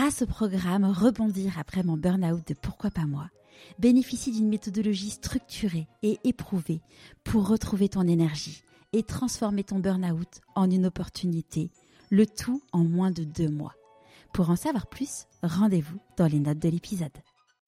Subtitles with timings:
[0.00, 3.26] grâce au programme Rebondir après mon burn-out de Pourquoi pas moi,
[3.78, 6.80] bénéficie d'une méthodologie structurée et éprouvée
[7.22, 8.62] pour retrouver ton énergie
[8.94, 11.70] et transformer ton burn-out en une opportunité,
[12.08, 13.74] le tout en moins de deux mois.
[14.32, 17.12] Pour en savoir plus, rendez-vous dans les notes de l'épisode.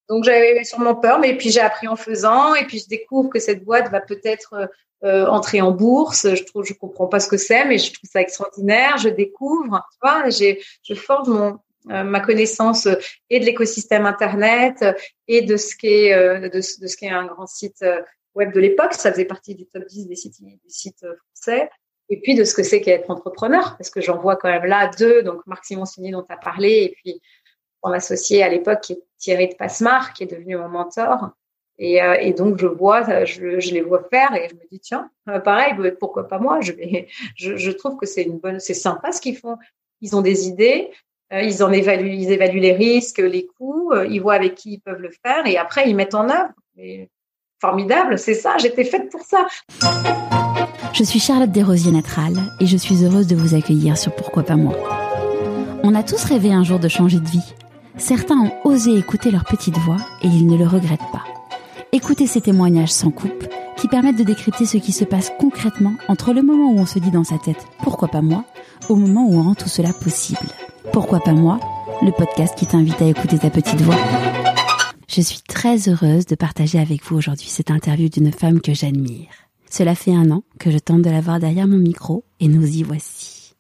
[0.09, 3.41] Donc j'avais sûrement peur, mais puis j'ai appris en faisant, et puis je découvre que
[3.41, 4.71] cette boîte va peut-être
[5.05, 6.35] euh, entrer en bourse.
[6.35, 8.97] Je trouve, je comprends pas ce que c'est, mais je trouve ça extraordinaire.
[8.97, 12.89] Je découvre, tu vois, je forge mon ma connaissance
[13.31, 14.85] et de l'écosystème internet
[15.29, 17.85] et de ce qu'est euh, de, de, ce qu'est un grand site
[18.35, 18.95] web de l'époque.
[18.95, 21.69] Ça faisait partie du top 10 des sites, des sites français.
[22.09, 24.91] Et puis de ce que c'est qu'être entrepreneur, parce que j'en vois quand même là
[24.99, 27.23] deux, donc Marc Simoncini dont tu as parlé, et puis
[27.83, 31.31] mon associé à l'époque qui est Thierry de Passemar, qui est devenu mon mentor.
[31.79, 34.79] Et, euh, et donc je vois, je, je, les vois faire et je me dis
[34.79, 36.61] tiens, euh, pareil, pourquoi pas moi?
[36.61, 39.57] Je vais, je, je trouve que c'est une bonne, c'est sympa ce qu'ils font.
[40.01, 40.95] Ils ont des idées, euh,
[41.33, 45.47] évaluent, ils évaluent les risques, les coûts, ils voient avec qui ils peuvent le faire
[45.47, 46.53] et après ils mettent en œuvre.
[47.61, 48.57] Formidable, c'est ça.
[48.59, 49.47] J'étais faite pour ça.
[50.93, 54.77] Je suis Charlotte Desrosiers-Natral et je suis heureuse de vous accueillir sur Pourquoi pas moi.
[55.85, 57.55] On a tous rêvé un jour de changer de vie.
[57.97, 61.25] Certains ont osé écouter leur petite voix et ils ne le regrettent pas.
[61.93, 63.47] Écoutez ces témoignages sans coupe
[63.77, 66.99] qui permettent de décrypter ce qui se passe concrètement entre le moment où on se
[66.99, 68.45] dit dans sa tête pourquoi pas moi
[68.89, 70.49] au moment où on rend tout cela possible.
[70.91, 71.61] Pourquoi pas moi
[72.03, 73.97] Le podcast qui t'invite à écouter ta petite voix.
[75.09, 79.29] Je suis très heureuse de partager avec vous aujourd'hui cette interview d'une femme que j'admire.
[79.71, 82.67] Cela fait un an que je tente de la voir derrière mon micro et nous
[82.67, 83.55] y voici.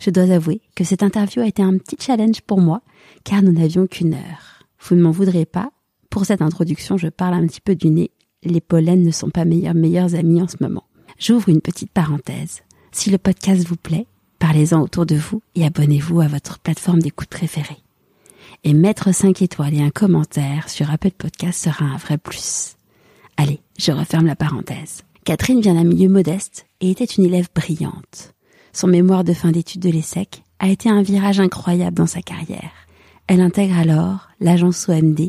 [0.00, 2.80] Je dois avouer que cette interview a été un petit challenge pour moi
[3.22, 4.64] car nous n'avions qu'une heure.
[4.80, 5.70] Vous ne m'en voudrez pas.
[6.10, 8.10] Pour cette introduction, je parle un petit peu du nez.
[8.42, 10.84] Les pollens ne sont pas meilleurs meilleurs amis en ce moment.
[11.18, 12.62] J'ouvre une petite parenthèse.
[12.90, 14.06] Si le podcast vous plaît,
[14.42, 17.78] parlez-en autour de vous et abonnez-vous à votre plateforme d'écoute préférée.
[18.64, 22.74] Et mettre 5 étoiles et un commentaire sur Apple Podcast sera un vrai plus.
[23.36, 25.02] Allez, je referme la parenthèse.
[25.24, 28.34] Catherine vient d'un milieu modeste et était une élève brillante.
[28.72, 32.72] Son mémoire de fin d'études de l'ESSEC a été un virage incroyable dans sa carrière.
[33.28, 35.20] Elle intègre alors l'agence OMD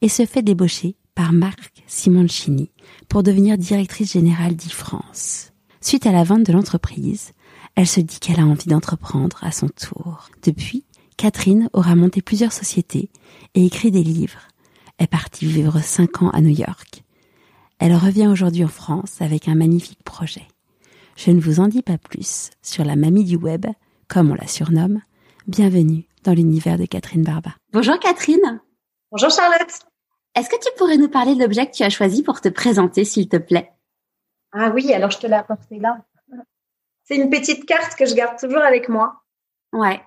[0.00, 2.70] et se fait débaucher par Marc Simoncini
[3.10, 5.52] pour devenir directrice générale d'e-France.
[5.82, 7.32] Suite à la vente de l'entreprise,
[7.76, 10.28] elle se dit qu'elle a envie d'entreprendre à son tour.
[10.42, 10.84] Depuis,
[11.16, 13.10] Catherine aura monté plusieurs sociétés
[13.54, 14.48] et écrit des livres.
[14.98, 17.04] Est partie vivre cinq ans à New York
[17.78, 20.46] elle revient aujourd'hui en France avec un magnifique projet.
[21.16, 23.66] Je ne vous en dis pas plus sur la mamie du web,
[24.08, 25.00] comme on la surnomme.
[25.46, 27.50] Bienvenue dans l'univers de Catherine Barba.
[27.72, 28.60] Bonjour Catherine.
[29.12, 29.80] Bonjour Charlotte.
[30.34, 33.04] Est-ce que tu pourrais nous parler de l'objet que tu as choisi pour te présenter,
[33.04, 33.72] s'il te plaît?
[34.52, 36.04] Ah oui, alors je te l'ai apporté là.
[37.06, 39.22] C'est une petite carte que je garde toujours avec moi.
[39.72, 40.00] Ouais.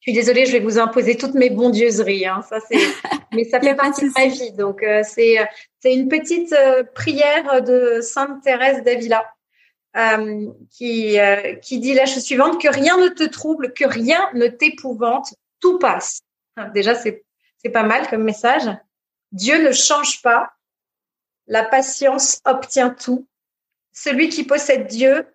[0.00, 2.26] Je suis désolée, je vais vous imposer toutes mes bondieuseries.
[2.26, 2.42] Hein.
[2.48, 2.78] Ça, c'est,
[3.32, 4.52] mais ça fait partie de ma vie.
[4.52, 5.36] Donc, euh, c'est,
[5.78, 9.24] c'est une petite euh, prière de Sainte Thérèse d'Avila
[9.96, 11.18] euh, qui,
[11.62, 15.78] qui dit la chose suivante que rien ne te trouble, que rien ne t'épouvante, tout
[15.78, 16.20] passe.
[16.74, 17.24] Déjà, c'est,
[17.58, 18.70] c'est pas mal comme message.
[19.32, 20.50] Dieu ne change pas.
[21.46, 23.26] La patience obtient tout.
[23.92, 25.26] Celui qui possède Dieu,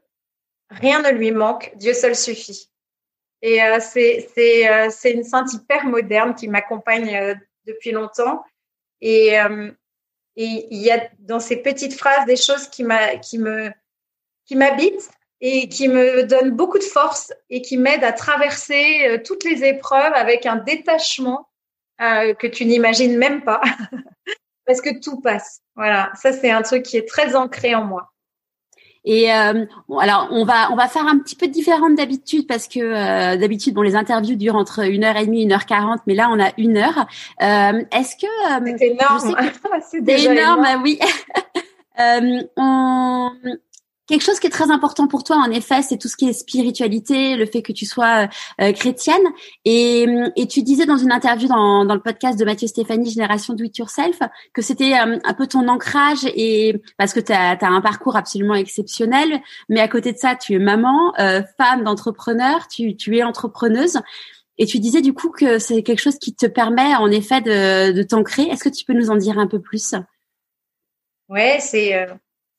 [0.70, 1.72] rien ne lui manque.
[1.76, 2.70] Dieu seul suffit.
[3.42, 7.36] Et euh, c'est euh, une sainte hyper moderne qui m'accompagne euh,
[7.68, 8.44] depuis longtemps.
[9.02, 9.36] Et
[10.38, 13.74] et il y a dans ces petites phrases des choses qui m'habitent
[15.40, 20.14] et qui me donnent beaucoup de force et qui m'aident à traverser toutes les épreuves
[20.14, 21.48] avec un détachement
[22.00, 23.62] que tu n'imagines même pas
[24.66, 25.62] parce que tout passe.
[25.76, 28.12] Voilà, ça c'est un truc qui est très ancré en moi.
[29.06, 32.68] Et euh, bon, alors on va on va faire un petit peu différente d'habitude parce
[32.68, 36.02] que euh, d'habitude bon les interviews durent entre une heure et demie, une heure quarante,
[36.08, 37.06] mais là on a une heure.
[37.42, 39.36] Euh, Est-ce que euh, c'est énorme,
[39.92, 41.00] c'est énorme, énorme, oui.
[42.00, 43.32] euh, on,
[44.08, 46.34] Quelque chose qui est très important pour toi, en effet, c'est tout ce qui est
[46.34, 48.30] spiritualité, le fait que tu sois
[48.62, 49.24] euh, chrétienne.
[49.64, 50.06] Et,
[50.36, 53.64] et, tu disais dans une interview dans, dans le podcast de Mathieu Stéphanie, Génération Do
[53.64, 54.20] It Yourself,
[54.54, 58.54] que c'était euh, un peu ton ancrage, et parce que tu as, un parcours absolument
[58.54, 59.42] exceptionnel.
[59.70, 64.00] Mais à côté de ça, tu es maman, euh, femme d'entrepreneur, tu, tu es entrepreneuse.
[64.60, 67.92] Et tu disais du coup que c'est quelque chose qui te permet en effet de,
[67.92, 68.44] de t'ancrer.
[68.44, 69.96] Est-ce que tu peux nous en dire un peu plus?
[71.28, 72.08] Ouais, c'est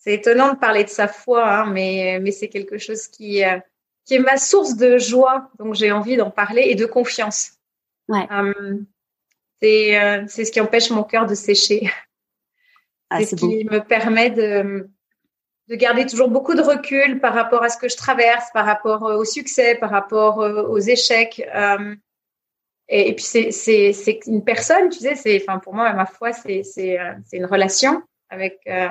[0.06, 3.58] c'est étonnant de parler de sa foi, hein, mais, mais c'est quelque chose qui, euh,
[4.04, 5.50] qui est ma source de joie.
[5.58, 7.54] Donc, j'ai envie d'en parler et de confiance.
[8.08, 8.28] Ouais.
[8.30, 8.78] Euh,
[9.60, 11.90] c'est, euh, c'est ce qui empêche mon cœur de sécher.
[13.10, 14.88] Ah, c'est ce qui me permet de,
[15.68, 19.02] de garder toujours beaucoup de recul par rapport à ce que je traverse, par rapport
[19.02, 21.40] au succès, par rapport aux échecs.
[22.88, 26.32] Et, puis c'est c'est c'est une personne, tu sais, c'est enfin pour moi ma foi
[26.32, 28.88] c'est c'est euh, c'est une relation avec euh,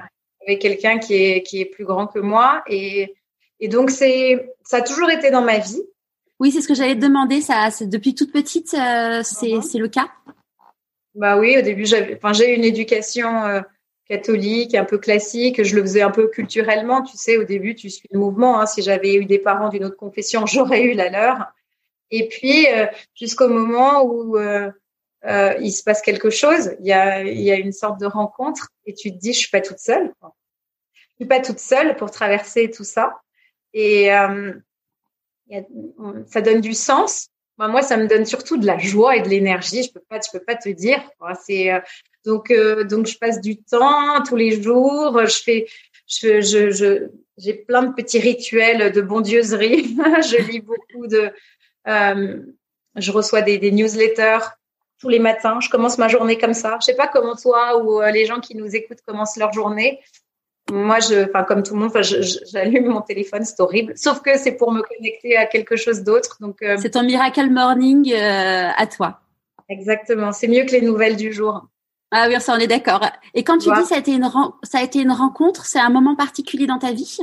[0.47, 3.15] avec quelqu'un qui est qui est plus grand que moi et
[3.59, 5.83] et donc c'est ça a toujours été dans ma vie.
[6.39, 7.39] Oui, c'est ce que j'allais te demander.
[7.39, 9.61] Ça, depuis toute petite, euh, c'est uh-huh.
[9.61, 10.09] c'est le cas?
[11.13, 13.63] Bah oui, au début j'avais, enfin j'ai une éducation
[14.07, 15.63] catholique, un peu classique.
[15.63, 17.37] Je le faisais un peu culturellement, tu sais.
[17.37, 18.59] Au début, tu suis le mouvement.
[18.59, 18.65] Hein.
[18.65, 21.47] Si j'avais eu des parents d'une autre confession, j'aurais eu la leur.
[22.11, 24.37] Et puis, euh, jusqu'au moment où
[25.25, 27.21] euh, euh, il se passe quelque chose, il y a,
[27.55, 30.13] une sorte de rencontre et tu te dis, je suis pas toute seule.
[30.23, 33.19] Je suis pas toute seule pour traverser tout ça.
[33.73, 34.53] Et euh,
[36.27, 37.29] ça donne du sens.
[37.57, 39.83] moi, ça me donne surtout de la joie et de l'énergie.
[39.83, 41.01] Je peux peux pas te dire.
[41.45, 41.71] C'est
[42.25, 45.25] donc, je passe du temps tous les jours.
[45.25, 45.67] Je fais,
[46.07, 49.95] j'ai plein de petits rituels de bondieuserie.
[50.21, 51.31] je lis beaucoup de,
[51.87, 52.41] euh,
[52.95, 54.45] je reçois des, newsletters
[54.99, 55.59] tous les matins.
[55.61, 56.77] Je commence ma journée comme ça.
[56.81, 59.99] Je sais pas comment toi ou euh, les gens qui nous écoutent commencent leur journée.
[60.71, 61.91] Moi, je, enfin comme tout le monde,
[62.51, 63.93] j'allume mon téléphone, c'est horrible.
[63.95, 66.37] Sauf que c'est pour me connecter à quelque chose d'autre.
[66.39, 69.19] Donc euh, c'est ton miracle morning euh, à toi.
[69.69, 70.31] Exactement.
[70.31, 71.67] C'est mieux que les nouvelles du jour.
[72.11, 73.05] Ah oui, ça on est d'accord.
[73.33, 74.29] Et quand tu dis ça a été une
[74.63, 77.19] ça a été une rencontre, c'est un moment particulier dans ta vie?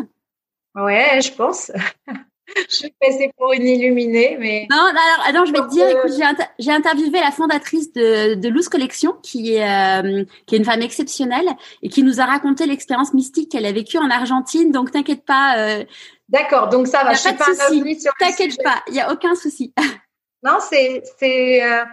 [0.74, 1.72] Ouais, je pense.
[2.68, 4.66] je suis passée pour une illuminée, mais.
[4.70, 6.12] Non, alors, alors je vais te dire, écoute,
[6.58, 10.82] j'ai, interviewé la fondatrice de, de Loose Collection, qui est, euh, qui est une femme
[10.82, 11.48] exceptionnelle
[11.82, 14.72] et qui nous a raconté l'expérience mystique qu'elle a vécue en Argentine.
[14.72, 15.58] Donc, t'inquiète pas.
[15.58, 15.84] Euh,
[16.28, 17.10] D'accord, donc ça va.
[17.10, 18.08] A pas de souci.
[18.18, 19.72] T'inquiète pas, il y a aucun souci.
[20.42, 21.84] non, c'est, c'est euh,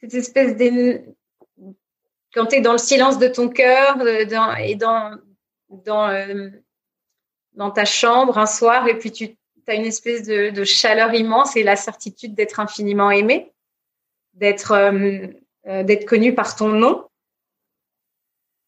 [0.00, 1.00] cette espèce de
[2.34, 3.98] quand tu es dans le silence de ton cœur
[4.30, 5.16] dans, et dans
[5.68, 6.50] dans
[7.54, 11.56] dans ta chambre un soir et puis tu tu as une espèce de, chaleur immense
[11.56, 13.52] et la certitude d'être infiniment aimé,
[14.34, 15.26] d'être euh,
[15.66, 17.04] euh, d'être connu par ton nom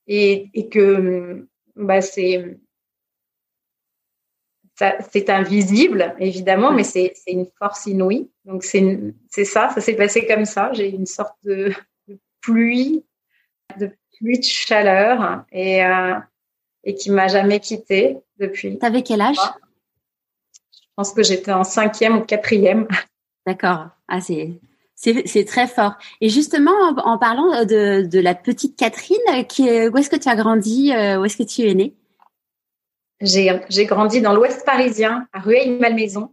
[0.06, 1.46] et, et que
[1.76, 2.58] bah, c'est
[5.10, 8.30] c'est invisible évidemment, mais c'est une force inouïe.
[8.44, 8.98] Donc c'est
[9.28, 10.72] c'est ça, ça s'est passé comme ça.
[10.72, 11.72] J'ai une sorte de,
[12.40, 13.04] pluie,
[13.78, 16.14] de pluie de chaleur et euh,
[16.84, 18.78] et qui m'a jamais quittée depuis.
[18.78, 19.36] T'avais quel âge?
[20.92, 22.86] Je pense que j'étais en cinquième ou quatrième.
[23.46, 23.86] D'accord.
[24.08, 24.60] Ah, c'est
[24.94, 25.94] c'est très fort.
[26.20, 29.18] Et justement, en, parlant de, de, la petite Catherine,
[29.48, 31.96] qui où est-ce que tu as grandi euh, Où est-ce que tu es née?
[33.20, 36.32] J'ai grandi dans l'Ouest parisien, à Rueil-Malmaison,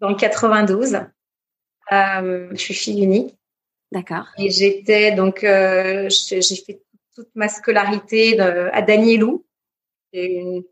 [0.00, 0.98] dans le 92.
[1.92, 3.36] Euh, je suis fille unique.
[3.92, 4.26] D'accord.
[4.38, 6.82] Et j'étais donc, euh, j'ai fait
[7.14, 9.44] toute ma scolarité à Danielou.
[10.12, 10.64] Une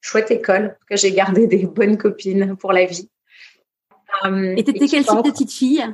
[0.00, 3.10] chouette école, que j'ai gardé des bonnes copines pour la vie.
[4.24, 5.86] Euh, et t'étais quelle type de petite fille?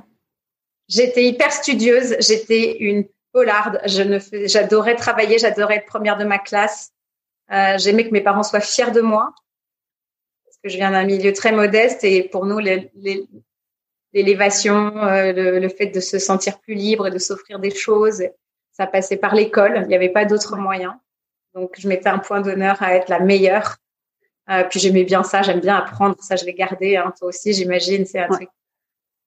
[0.89, 6.39] J'étais hyper studieuse, j'étais une polarde, je ne j'adorais travailler, j'adorais être première de ma
[6.39, 6.93] classe.
[7.53, 9.33] Euh, j'aimais que mes parents soient fiers de moi
[10.45, 12.59] parce que je viens d'un milieu très modeste et pour nous
[14.13, 18.23] l'élévation, euh, le, le, fait de se sentir plus libre et de s'offrir des choses,
[18.73, 19.81] ça passait par l'école.
[19.83, 20.95] Il n'y avait pas d'autres moyens.
[21.55, 23.77] Donc je mettais un point d'honneur à être la meilleure
[24.51, 26.97] euh, puis j'aimais bien ça, j'aime bien apprendre, ça je l'ai gardé.
[26.97, 28.49] Hein, toi aussi, j'imagine, c'est un truc.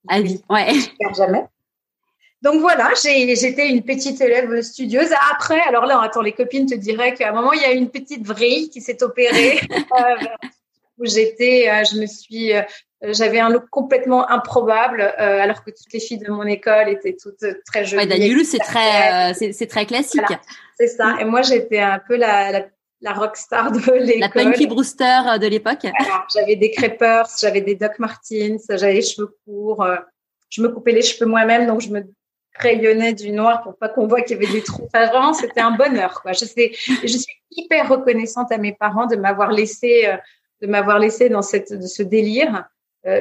[0.07, 0.73] À vie, ouais.
[0.73, 1.43] Je jamais.
[2.41, 5.09] Donc voilà, j'étais une petite élève studieuse.
[5.31, 7.89] Après, alors là, attends, les copines te diraient qu'à un moment, il y a une
[7.89, 9.59] petite vrille qui s'est opérée.
[9.71, 10.25] euh,
[10.97, 12.61] où j'étais, euh, je me suis, euh,
[13.01, 17.45] j'avais un look complètement improbable, alors que toutes les filles de mon école étaient toutes
[17.65, 18.05] très jolies.
[18.05, 20.21] Ouais, c'est très, c'est très classique.
[20.77, 21.15] c'est ça.
[21.19, 22.65] Et moi, j'étais un peu la, la
[23.01, 24.19] la rockstar de l'école.
[24.19, 25.87] La Punky Brewster euh, de l'époque.
[26.33, 29.83] J'avais des crêpeurs, j'avais des Doc Martens, j'avais les cheveux courts.
[29.83, 29.97] Euh,
[30.49, 32.03] je me coupais les cheveux moi-même, donc je me
[32.53, 34.87] crayonnais du noir pour pas qu'on voit qu'il y avait des trous.
[34.93, 36.21] Enfin, vraiment, c'était un bonheur.
[36.21, 36.33] Quoi.
[36.33, 40.17] Je, sais, je suis hyper reconnaissante à mes parents de m'avoir laissé, euh,
[40.61, 42.65] de m'avoir laissé dans cette, de ce délire.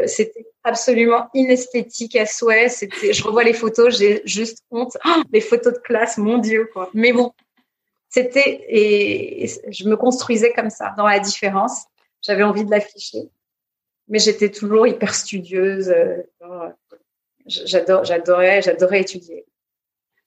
[0.07, 2.69] c'était absolument inesthétique à souhait.
[2.69, 4.97] C'était, je revois les photos, j'ai juste honte.
[5.05, 6.91] Oh, les photos de classe, mon Dieu, quoi.
[6.95, 7.33] Mais bon,
[8.09, 11.85] c'était et je me construisais comme ça dans la différence.
[12.23, 13.29] J'avais envie de l'afficher,
[14.09, 15.91] mais j'étais toujours hyper studieuse.
[15.91, 16.23] Euh,
[17.47, 19.45] j'adore, j'adorais, j'adorais étudier.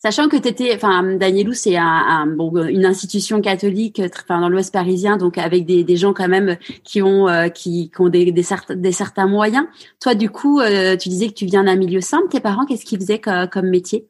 [0.04, 4.74] Sachant que tu étais, enfin, Danielou, c'est un, bon, une institution catholique, enfin, dans l'Ouest
[4.74, 8.32] parisien, donc avec des, des, gens quand même qui ont, euh, qui, qui, ont des,
[8.32, 9.68] des, des, certains moyens.
[10.00, 12.30] Toi, du coup, euh, tu disais que tu viens d'un milieu simple.
[12.30, 14.08] Tes parents, qu'est-ce qu'ils faisaient comme métier?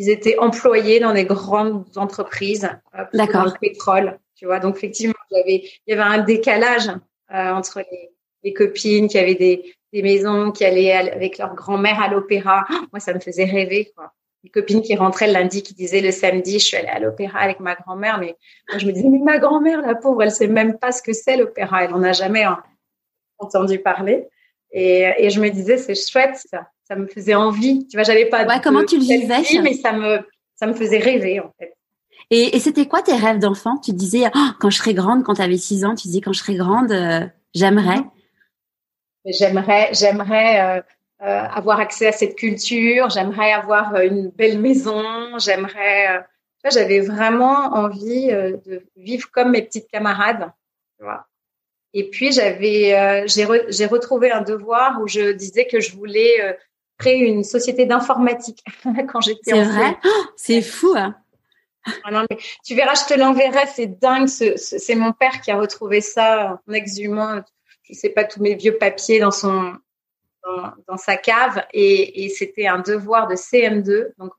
[0.00, 4.58] Ils étaient employés dans des grandes entreprises, euh, dans le pétrole, tu vois.
[4.58, 8.10] Donc effectivement, il y avait, il y avait un décalage euh, entre les,
[8.42, 12.64] les, copines qui avaient des, des maisons qui allaient avec leur grand-mère à l'opéra.
[12.70, 13.92] Oh, moi, ça me faisait rêver.
[13.94, 14.10] Quoi.
[14.42, 17.40] Une copine qui rentrait le lundi qui disait le samedi, je suis allée à l'opéra
[17.40, 18.18] avec ma grand-mère.
[18.18, 18.36] Mais
[18.70, 21.12] moi, je me disais, mais ma grand-mère, la pauvre, elle sait même pas ce que
[21.12, 21.84] c'est l'opéra.
[21.84, 22.46] Elle en a jamais
[23.36, 24.28] entendu parler.
[24.72, 26.68] Et, et je me disais, c'est chouette, ça.
[26.90, 27.86] Ça me faisait envie.
[27.86, 28.44] Tu vois, j'avais pas.
[28.44, 30.18] Ouais, comment tu le vivais Mais ça me,
[30.56, 31.72] ça me faisait rêver, en fait.
[32.30, 33.78] Et, et c'était quoi tes rêves d'enfant?
[33.78, 36.32] Tu disais, oh, quand je serai grande, quand tu avais 6 ans, tu disais, quand
[36.32, 38.00] je serai grande, euh, j'aimerais.
[39.24, 40.82] J'aimerais, j'aimerais euh,
[41.22, 43.08] euh, avoir accès à cette culture.
[43.08, 45.38] J'aimerais avoir une belle maison.
[45.38, 46.24] J'aimerais.
[46.68, 50.50] j'avais vraiment envie de vivre comme mes petites camarades.
[50.98, 51.28] Tu vois.
[51.92, 56.56] Et puis j'avais, j'ai, j'ai retrouvé un devoir où je disais que je voulais
[57.00, 58.62] créer une société d'informatique
[59.08, 59.52] quand j'étais.
[59.52, 59.96] C'est vrai?
[60.04, 60.94] Oh, c'est fou.
[60.96, 61.16] Hein
[62.04, 64.28] ah non, mais tu verras, je te l'enverrai, c'est dingue.
[64.28, 67.40] c'est mon père qui a retrouvé ça en exhumant
[67.90, 69.74] je sais pas tous mes vieux papiers dans son
[70.88, 74.32] dans, sa cave et, c'était un devoir de CM2 donc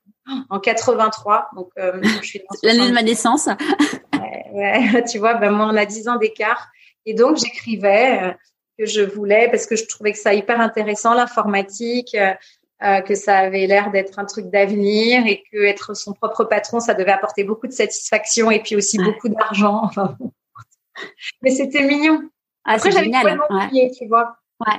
[0.50, 3.48] en 83 donc euh, je suis l'année de ma naissance
[4.51, 6.70] ouais, tu vois ben moi on a 10 ans d'écart
[7.06, 8.32] et donc j'écrivais euh,
[8.82, 13.38] que je voulais parce que je trouvais que ça hyper intéressant l'informatique euh, que ça
[13.38, 17.44] avait l'air d'être un truc d'avenir et que être son propre patron ça devait apporter
[17.44, 20.18] beaucoup de satisfaction et puis aussi beaucoup d'argent enfin
[21.42, 22.22] mais c'était mignon
[22.64, 23.40] ah, c'est génial.
[23.50, 23.92] Ouais.
[23.92, 24.36] tu vois.
[24.60, 24.78] Ouais.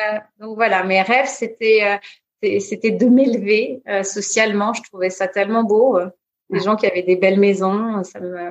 [0.00, 2.00] Euh, donc voilà, mes rêves, c'était
[2.44, 4.72] euh, c'était de m'élever euh, socialement.
[4.72, 5.98] Je trouvais ça tellement beau.
[6.50, 8.50] Les gens qui avaient des belles maisons, ça me.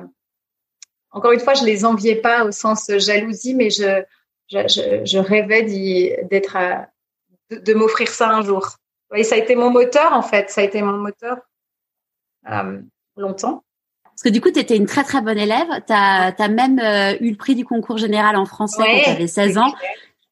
[1.10, 4.02] Encore une fois, je les enviais pas au sens jalousie, mais je
[4.48, 6.56] je, je, rêvais d'être
[7.50, 8.76] de, de m'offrir ça un jour.
[9.14, 10.50] Et ça a été mon moteur en fait.
[10.50, 11.38] Ça a été mon moteur
[13.16, 13.64] longtemps.
[14.04, 15.66] Parce que du coup, tu étais une très très bonne élève.
[15.86, 19.26] Tu as, même euh, eu le prix du concours général en français quand tu avais
[19.26, 19.74] 16 ans.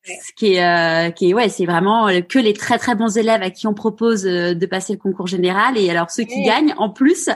[0.05, 3.43] Ce qui est, euh, qui est, ouais, c'est vraiment que les très très bons élèves
[3.43, 5.79] à qui on propose euh, de passer le concours général.
[5.79, 7.29] Et alors ceux qui gagnent, en plus,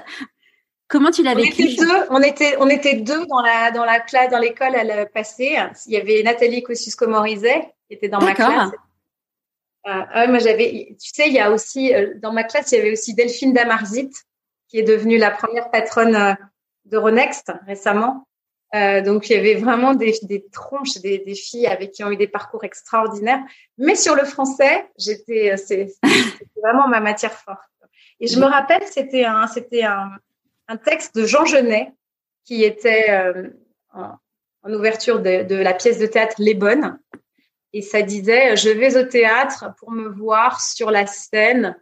[0.89, 3.85] comment tu l'as vécu on était, deux, on était, on était deux dans la dans
[3.85, 5.59] la classe, dans l'école à le passé.
[5.87, 8.71] Il y avait Nathalie Kosciusko-Morizet qui était dans ma classe.
[9.87, 12.93] Euh, moi j'avais, tu sais, il y a aussi dans ma classe, il y avait
[12.93, 14.11] aussi Delphine Damarzit
[14.69, 16.35] qui est devenue la première patronne euh,
[16.85, 18.27] d'Euronext récemment.
[18.75, 22.11] Euh, donc il y avait vraiment des, des tronches, des, des, filles avec qui ont
[22.11, 23.41] eu des parcours extraordinaires.
[23.79, 25.89] Mais sur le français, j'étais, euh, c'est
[26.63, 27.61] vraiment ma matière forte.
[28.19, 30.11] Et je me rappelle, c'était un, c'était un,
[30.69, 31.93] un, texte de Jean Genet
[32.45, 33.51] qui était euh,
[33.93, 34.15] en,
[34.63, 36.99] en, ouverture de, de, la pièce de théâtre Les Bonnes.
[37.73, 41.77] Et ça disait, je vais au théâtre pour me voir sur la scène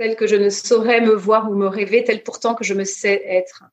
[0.00, 2.84] tel que je ne saurais me voir ou me rêver, tel pourtant que je me
[2.84, 3.64] sais être.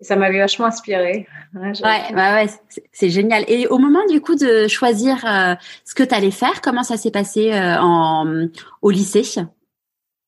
[0.00, 1.26] Et ça m'avait vachement inspiré.
[1.54, 2.46] Ouais, ouais, ouais
[2.92, 3.44] c'est génial.
[3.48, 6.96] Et au moment du coup de choisir euh, ce que tu allais faire, comment ça
[6.96, 8.48] s'est passé euh, en,
[8.82, 9.24] au lycée?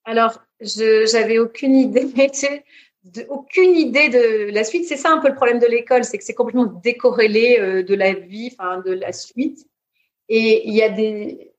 [0.04, 2.06] Alors, je j'avais aucune idée,
[3.04, 4.87] de, aucune idée de la suite.
[4.87, 7.95] C'est ça un peu le problème de l'école, c'est que c'est complètement décorrélé euh, de
[7.95, 9.66] la vie, enfin de la suite.
[10.28, 11.50] Et il y a des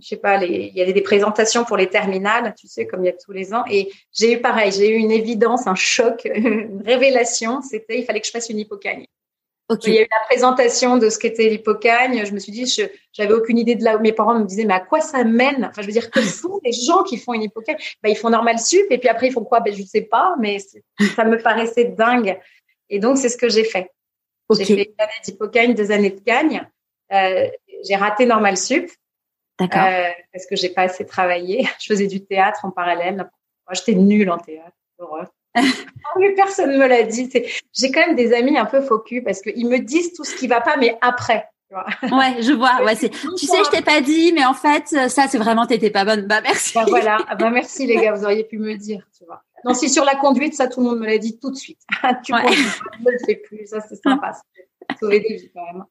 [0.00, 3.06] je sais pas, il y avait des présentations pour les terminales, tu sais, comme il
[3.06, 3.64] y a tous les ans.
[3.70, 7.62] Et j'ai eu pareil, j'ai eu une évidence, un choc, une révélation.
[7.62, 9.06] C'était, il fallait que je fasse une hypocagne.
[9.68, 9.90] Okay.
[9.90, 12.24] Il y a eu la présentation de ce qu'était l'hypocagne.
[12.24, 12.82] Je me suis dit, je
[13.12, 15.64] j'avais aucune idée de là où mes parents me disaient, mais à quoi ça mène?
[15.64, 17.76] Enfin, je veux dire, que font les gens qui font une hypocagne?
[18.02, 19.60] Ben, Ils font normal sup et puis après, ils font quoi?
[19.60, 20.58] Ben, Je ne sais pas, mais
[21.16, 22.38] ça me paraissait dingue.
[22.90, 23.90] Et donc, c'est ce que j'ai fait.
[24.56, 26.68] J'ai fait une année d'hypocagne, deux années de cagne.
[27.12, 27.48] Euh,
[27.84, 28.88] j'ai raté normal sup.
[29.58, 29.82] D'accord.
[29.84, 31.66] Euh, parce que j'ai pas assez travaillé.
[31.80, 33.16] Je faisais du théâtre en parallèle.
[33.16, 34.76] Moi, j'étais nulle en théâtre.
[34.98, 35.26] Horreur.
[36.18, 37.30] mais personne me l'a dit.
[37.72, 40.46] J'ai quand même des amis un peu faux parce qu'ils me disent tout ce qui
[40.46, 41.48] va pas, mais après.
[42.02, 42.82] Ouais, je vois.
[42.84, 43.10] Ouais, c'est.
[43.10, 46.26] Tu sais, je t'ai pas dit, mais en fait, ça, c'est vraiment, t'étais pas bonne.
[46.26, 46.72] Bah merci.
[46.74, 47.18] Bah voilà.
[47.28, 49.42] Ah, bah merci les gars, vous auriez pu me dire, tu vois.
[49.64, 51.80] Non, si sur la conduite, ça, tout le monde me l'a dit tout de suite.
[52.24, 52.42] tu ouais.
[52.44, 53.66] ne le fais plus.
[53.66, 54.32] Ça, c'est sympa.
[55.00, 55.84] Sauver des vies quand même.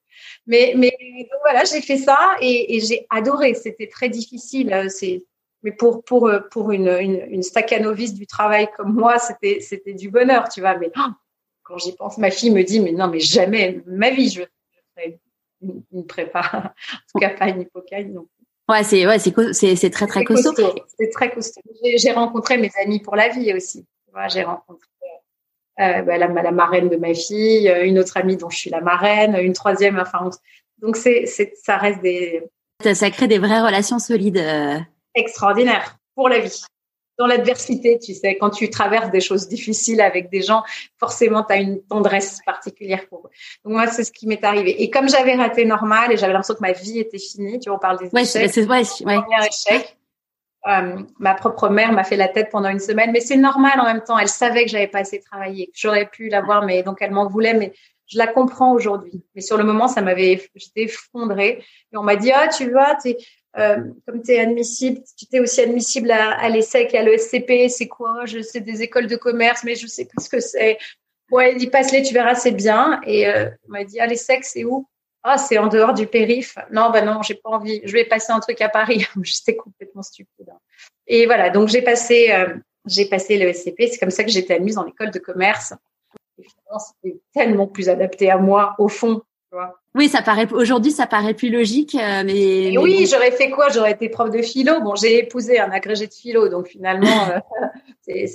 [0.48, 3.54] Mais, mais donc voilà, j'ai fait ça et, et j'ai adoré.
[3.54, 4.86] C'était très difficile.
[4.88, 5.26] C'est,
[5.66, 9.94] mais pour pour euh, pour une une, une staccanoviste du travail comme moi, c'était c'était
[9.94, 10.78] du bonheur, tu vois.
[10.78, 11.10] Mais oh,
[11.64, 14.80] quand j'y pense, ma fille me dit mais non, mais jamais ma vie je, je
[14.96, 15.20] ferai
[15.62, 16.62] une, une, prépa, en
[17.12, 18.14] tout cas pas une hypocagne.
[18.14, 18.28] Donc.
[18.70, 20.54] Ouais, c'est ouais, c'est c'est c'est très très costaud.
[21.00, 21.62] C'est très costaud.
[21.98, 23.86] J'ai rencontré mes amis pour la vie aussi.
[24.30, 24.88] J'ai rencontré
[25.82, 28.70] euh, bah, la, la, marraine de ma fille, euh, une autre amie dont je suis
[28.70, 30.00] la marraine, une troisième.
[30.00, 30.30] Enfin,
[30.82, 32.44] donc c'est, c'est, ça reste des.
[32.94, 34.38] Ça crée des vraies relations solides.
[35.16, 36.62] Extraordinaires pour la vie.
[37.18, 40.64] dans l'adversité, tu sais, quand tu traverses des choses difficiles avec des gens,
[41.00, 43.30] forcément, tu as une tendresse particulière pour eux.
[43.64, 44.84] Donc moi, c'est ce qui m'est arrivé.
[44.84, 47.78] Et comme j'avais raté normal et j'avais l'impression que ma vie était finie, tu vois,
[47.78, 48.52] on parle des échecs.
[48.52, 49.22] C'est ouais, ouais.
[49.22, 49.98] Premier échec.
[50.68, 53.86] Euh, ma propre mère m'a fait la tête pendant une semaine, mais c'est normal en
[53.86, 54.18] même temps.
[54.18, 57.28] Elle savait que j'avais pas assez travaillé, que j'aurais pu l'avoir, mais donc elle m'en
[57.28, 57.54] voulait.
[57.54, 57.72] Mais
[58.08, 59.24] je la comprends aujourd'hui.
[59.36, 61.64] Mais sur le moment, ça m'avait, j'étais effondrée.
[61.94, 63.18] Et on m'a dit, ah, tu vois, t'es,
[63.58, 67.70] euh, comme tu es admissible, tu t'es aussi admissible à, à l'ESSEC et à l'ESCP,
[67.70, 68.26] c'est quoi?
[68.26, 70.78] Je sais des écoles de commerce, mais je sais pas ce que c'est.
[71.32, 73.02] Ouais, dit passe-les, tu verras, c'est bien.
[73.06, 74.88] Et euh, on m'a dit, ah, l'ESSEC, c'est où?
[75.24, 76.56] Ah, c'est en dehors du périph.
[76.72, 77.82] Non, bah non, j'ai pas envie.
[77.84, 79.08] Je vais passer un truc à Paris.
[79.24, 80.54] J'étais complètement stupide.
[81.08, 83.88] Et voilà, donc j'ai passé, euh, j'ai passé le SCP.
[83.88, 85.74] C'est comme ça que j'étais admise dans l'école de commerce.
[86.38, 89.24] C'était tellement plus adapté à moi, au fond,
[89.94, 93.70] oui, ça paraît aujourd'hui, ça paraît plus logique, euh, mais, oui, j'aurais fait quoi?
[93.70, 94.82] J'aurais été prof de philo.
[94.82, 97.08] Bon, j'ai épousé un agrégé de philo, donc finalement,
[98.10, 98.28] euh,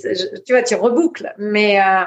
[0.45, 1.33] tu vois, tu reboucles.
[1.37, 2.03] Mais euh,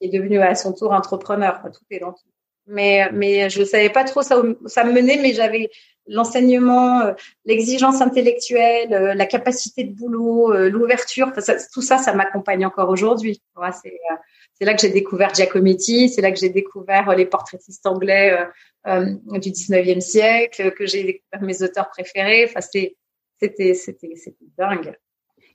[0.00, 1.60] il est devenu à son tour entrepreneur.
[1.64, 2.22] tout est dans tout.
[2.66, 5.68] Mais mais je savais pas trop ça ça me menait, mais j'avais
[6.06, 7.02] l'enseignement,
[7.44, 11.32] l'exigence intellectuelle, la capacité de boulot, l'ouverture.
[11.72, 13.42] tout ça, ça m'accompagne encore aujourd'hui.
[14.58, 18.38] C'est là que j'ai découvert Giacometti, c'est là que j'ai découvert euh, les portraitistes anglais
[18.86, 22.46] euh, euh, du 19e siècle, que j'ai découvert mes auteurs préférés.
[22.48, 22.94] Enfin, c'était,
[23.40, 24.94] c'était, c'était dingue.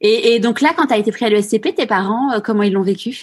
[0.02, 2.74] Et, et, donc là, quand tu as été pris à l'ESCP, tes parents, comment ils
[2.74, 3.16] l'ont vécu?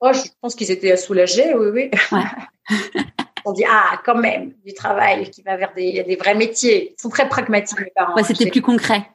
[0.00, 1.90] Oh, je pense qu'ils étaient soulagés, oui, oui.
[2.10, 2.78] Ouais.
[3.44, 6.94] On dit ah quand même du travail qui va vers des, des vrais métiers.
[6.96, 8.14] Ils sont très pragmatiques mes parents.
[8.14, 9.08] Ouais, c'était plus concret.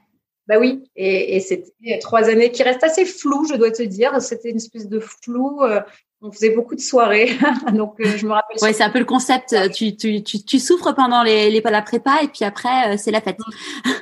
[0.47, 4.21] Bah oui, et, et c'était trois années qui restent assez floues, je dois te dire.
[4.21, 5.61] C'était une espèce de flou.
[5.61, 5.81] Euh,
[6.21, 7.31] on faisait beaucoup de soirées,
[7.73, 8.57] donc euh, je me rappelle.
[8.61, 9.55] Ouais, c'est un peu le concept.
[9.71, 13.11] Tu, tu, tu, tu souffres pendant les, les la prépa et puis après euh, c'est
[13.11, 13.37] la fête.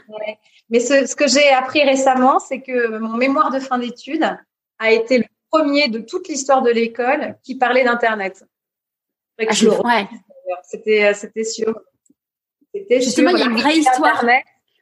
[0.07, 0.37] Ouais.
[0.69, 4.25] Mais ce, ce que j'ai appris récemment, c'est que mon mémoire de fin d'études
[4.79, 8.43] a été le premier de toute l'histoire de l'école qui parlait d'internet.
[9.39, 10.07] Ah, ouais.
[10.63, 11.75] C'était c'était sûr.
[12.73, 14.23] C'était justement il y a une vraie histoire.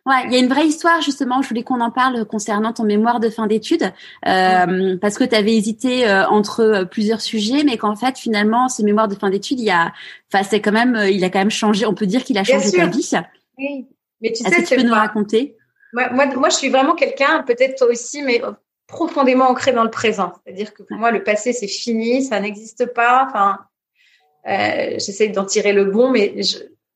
[0.05, 1.41] Ouais, il y a une vraie histoire justement.
[1.41, 3.91] Je voulais qu'on en parle concernant ton mémoire de fin d'études,
[4.27, 8.68] euh, parce que tu avais hésité euh, entre euh, plusieurs sujets, mais qu'en fait finalement
[8.68, 9.94] ce mémoire de fin d'études, il a,
[10.31, 11.85] enfin c'est quand même, il a quand même changé.
[11.85, 13.11] On peut dire qu'il a changé ta vie.
[13.57, 13.87] Oui,
[14.22, 15.55] mais tu sais, que tu peux nous raconter?
[15.94, 18.42] Moi, moi, moi, je suis vraiment quelqu'un, peut-être toi aussi, mais
[18.87, 20.33] profondément ancré dans le présent.
[20.44, 23.25] C'est-à-dire que pour moi, le passé c'est fini, ça n'existe pas.
[23.27, 23.59] Enfin,
[24.48, 26.35] euh, j'essaie d'en tirer le bon, mais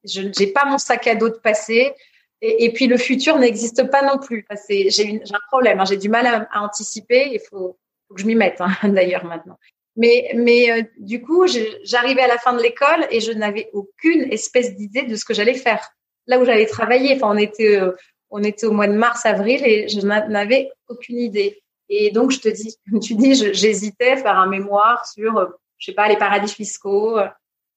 [0.04, 1.94] je n'ai pas mon sac à dos de passé.
[2.42, 4.46] Et, puis le futur n'existe pas non plus.
[4.70, 5.86] J'ai un problème, hein.
[5.86, 7.30] j'ai du mal à, anticiper.
[7.32, 7.78] Il faut,
[8.14, 9.58] que je m'y mette hein, d'ailleurs maintenant.
[9.96, 11.46] Mais, mais euh, du coup,
[11.84, 15.34] j'arrivais à la fin de l'école et je n'avais aucune espèce d'idée de ce que
[15.34, 15.90] j'allais faire.
[16.28, 17.94] Là où j'allais travailler, enfin, on était, euh,
[18.30, 21.64] on était au mois de mars, avril et je n'avais aucune idée.
[21.90, 25.48] Et donc, je te dis, comme tu dis, j'hésitais à faire un mémoire sur, euh,
[25.80, 27.18] je sais pas, les paradis fiscaux,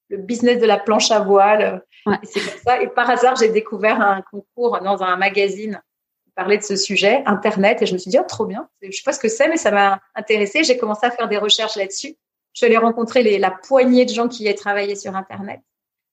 [0.09, 1.83] le business de la planche à voile.
[2.07, 2.81] Et c'est comme ça.
[2.81, 5.81] Et par hasard, j'ai découvert un concours dans un magazine
[6.25, 8.67] qui parlait de ce sujet, Internet, et je me suis dit, oh, trop bien.
[8.81, 10.63] Je sais pas ce que c'est, mais ça m'a intéressé.
[10.63, 12.15] J'ai commencé à faire des recherches là-dessus.
[12.53, 15.61] Je suis allée rencontrer les, la poignée de gens qui y travaillé sur Internet.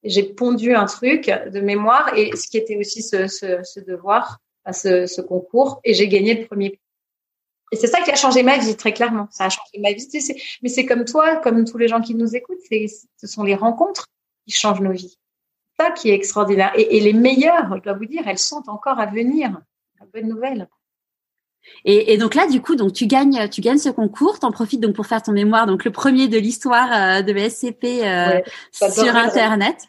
[0.03, 4.38] Et j'ai pondu un truc de mémoire et ce qui était aussi ce, devoir,
[4.72, 6.79] ce, ce concours, et j'ai gagné le premier.
[7.70, 9.29] Et c'est ça qui a changé ma vie, très clairement.
[9.31, 10.09] Ça a changé ma vie.
[10.62, 14.07] Mais c'est comme toi, comme tous les gens qui nous écoutent, ce sont les rencontres
[14.46, 15.18] qui changent nos vies.
[15.78, 16.72] Ça qui est extraordinaire.
[16.76, 19.60] Et, et les meilleures, je dois vous dire, elles sont encore à venir.
[20.00, 20.68] La bonne nouvelle.
[21.84, 24.80] Et, et, donc là, du coup, donc tu gagnes, tu gagnes ce concours, t'en profites
[24.80, 28.40] donc pour faire ton mémoire, donc le premier de l'histoire euh, de BSCP euh,
[28.72, 29.88] sur Internet.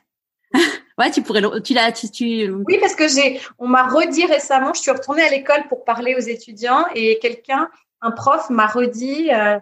[0.97, 4.73] ouais, tu pourrais, tu l'as, tu, tu, Oui, parce que j'ai, on m'a redit récemment,
[4.73, 7.69] je suis retournée à l'école pour parler aux étudiants et quelqu'un,
[8.02, 9.60] un prof, m'a redit euh,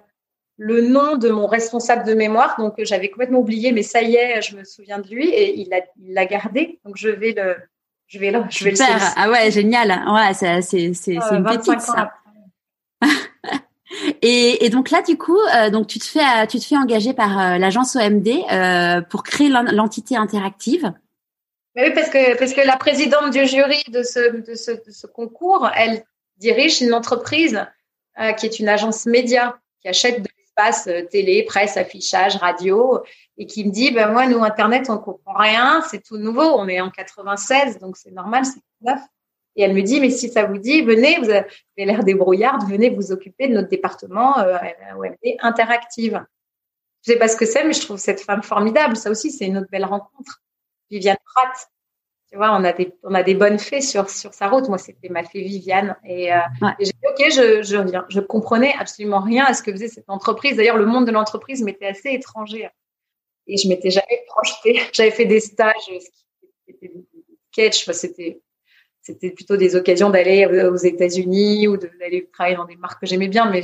[0.57, 4.41] le nom de mon responsable de mémoire, donc j'avais complètement oublié, mais ça y est,
[4.41, 7.55] je me souviens de lui et il l'a, gardé, donc je vais le,
[8.07, 8.77] je vais le, je vais le.
[9.15, 10.03] Ah ouais, génial.
[10.11, 12.13] Ouais, c'est, c'est, c'est, euh, une petite ça.
[14.21, 17.13] Et, et, donc là, du coup, euh, donc tu te fais, tu te fais engager
[17.13, 20.91] par euh, l'agence OMD euh, pour créer l'entité interactive.
[21.75, 25.07] Oui, parce que parce que la présidente du jury de ce de ce, de ce
[25.07, 26.03] concours, elle
[26.37, 27.65] dirige une entreprise
[28.19, 33.01] euh, qui est une agence média qui achète de l'espace télé, presse, affichage, radio,
[33.37, 36.67] et qui me dit, ben moi, nous Internet, on comprend rien, c'est tout nouveau, on
[36.67, 38.99] est en 96, donc c'est normal, c'est neuf.
[39.55, 41.45] Et elle me dit, mais si ça vous dit, venez, vous avez
[41.77, 44.57] l'air débrouillarde, venez vous occuper de notre département euh,
[44.95, 46.23] OMD interactive.
[47.03, 48.95] Je sais pas ce que c'est, mais je trouve cette femme formidable.
[48.95, 50.43] Ça aussi, c'est une autre belle rencontre.
[50.91, 51.69] Viviane Pratt.
[52.29, 54.67] Tu vois, on a des, on a des bonnes fées sur, sur sa route.
[54.67, 55.95] Moi, c'était ma fée Viviane.
[56.05, 56.39] Et, euh,
[56.79, 58.05] j'ai dit, OK, je, je reviens.
[58.09, 60.57] Je comprenais absolument rien à ce que faisait cette entreprise.
[60.57, 62.69] D'ailleurs, le monde de l'entreprise m'était assez étranger.
[63.47, 64.81] Et je m'étais jamais projetée.
[64.93, 65.73] J'avais fait des stages,
[66.65, 66.91] c'était
[67.53, 67.89] sketchs.
[67.91, 68.41] c'était,
[69.01, 73.29] c'était plutôt des occasions d'aller aux États-Unis ou d'aller travailler dans des marques que j'aimais
[73.29, 73.49] bien.
[73.49, 73.63] Mais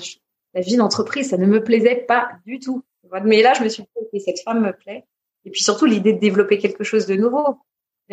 [0.54, 2.84] la vie d'entreprise, ça ne me plaisait pas du tout.
[3.26, 5.06] Mais là, je me suis dit, cette femme me plaît.
[5.46, 7.58] Et puis surtout, l'idée de développer quelque chose de nouveau.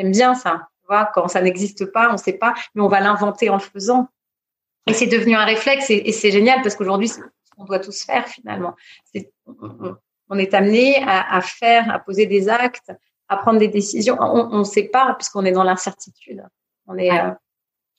[0.01, 0.69] J'aime bien ça.
[0.81, 3.55] Tu vois, quand ça n'existe pas, on ne sait pas, mais on va l'inventer en
[3.55, 4.09] le faisant.
[4.87, 8.03] Et c'est devenu un réflexe et, c'est génial parce qu'aujourd'hui, c'est ce qu'on doit tous
[8.03, 8.75] faire finalement.
[10.31, 12.91] on, est amené à, faire, à poser des actes,
[13.29, 14.17] à prendre des décisions.
[14.19, 16.43] On ne sait pas puisqu'on est dans l'incertitude.
[16.87, 17.11] On est.
[17.11, 17.31] Euh,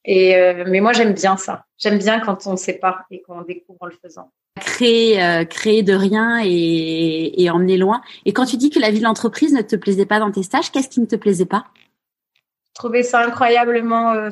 [0.03, 1.65] et euh, mais moi j'aime bien ça.
[1.77, 5.45] J'aime bien quand on ne sait pas et qu'on découvre en le faisant créer, euh,
[5.45, 8.01] créer de rien et, et, emmener loin.
[8.25, 10.43] Et quand tu dis que la vie de l'entreprise ne te plaisait pas dans tes
[10.43, 11.65] stages, qu'est-ce qui ne te plaisait pas?
[12.81, 14.29] Trouvais ça incroyablement euh,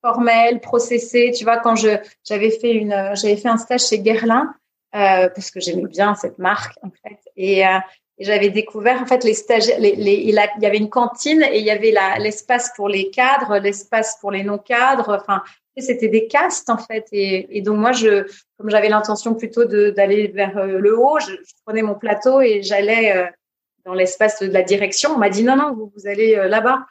[0.00, 1.32] formel, processé.
[1.36, 4.54] Tu vois, quand je j'avais fait une, euh, j'avais fait un stage chez Guerlain
[4.94, 7.62] euh, parce que j'aimais bien cette marque en fait, et,
[8.22, 9.80] j'avais découvert en fait les stagiaires.
[9.80, 13.56] Les, les, il, y avait une cantine et il y avait l'espace pour les cadres,
[13.56, 15.18] l'espace pour les non cadres.
[15.22, 15.42] Enfin,
[15.78, 17.06] c'était des castes en fait.
[17.12, 21.32] Et, donc moi, je, comme j'avais l'intention plutôt d'aller vers le haut, je,
[21.64, 23.30] prenais mon plateau et j'allais
[23.86, 25.12] dans l'espace de la direction.
[25.14, 26.84] On m'a dit non, non, vous, vous allez là-bas.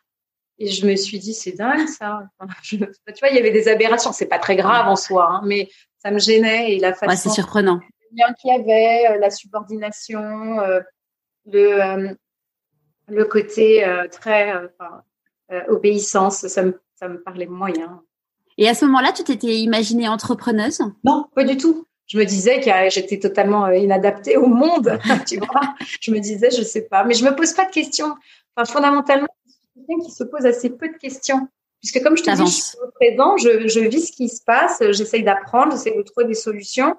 [0.59, 2.23] Et je me suis dit, c'est dingue ça.
[2.63, 4.11] tu vois, il y avait des aberrations.
[4.11, 7.09] C'est pas très grave en soi, hein, mais ça me gênait et la façon.
[7.09, 7.79] Ouais, c'est surprenant.
[8.11, 10.57] Bien qu'il y avait, la subordination,
[11.45, 12.15] le
[13.07, 14.53] le côté très
[15.67, 18.01] obéissance, ça me ça me parlait moyen.
[18.57, 20.81] Et à ce moment-là, tu t'étais imaginée entrepreneuse?
[21.05, 21.85] Non, pas du tout.
[22.07, 25.75] Je me disais que j'étais totalement euh, inadaptée au monde, tu vois.
[26.01, 28.15] Je me disais, je sais pas, mais je me pose pas de questions.
[28.55, 29.29] Enfin, fondamentalement,
[29.87, 31.47] quelqu'un qui se pose assez peu de questions,
[31.81, 34.43] puisque comme je te dis, je suis au présent, je, je vis ce qui se
[34.43, 36.95] passe, j'essaye d'apprendre, j'essaye de trouver des solutions.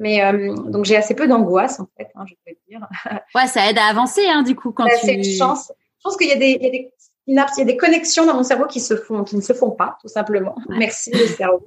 [0.00, 2.80] Mais euh, donc j'ai assez peu d'angoisse en fait, hein, je peux te dire.
[3.34, 5.06] Ouais, ça aide à avancer hein, du coup quand tu.
[5.06, 5.72] C'est une chance.
[5.98, 6.92] Je pense qu'il y a des, il y a des
[7.26, 9.70] il y a des connexions dans mon cerveau qui se font, qui ne se font
[9.70, 10.56] pas, tout simplement.
[10.68, 11.62] Merci le cerveau.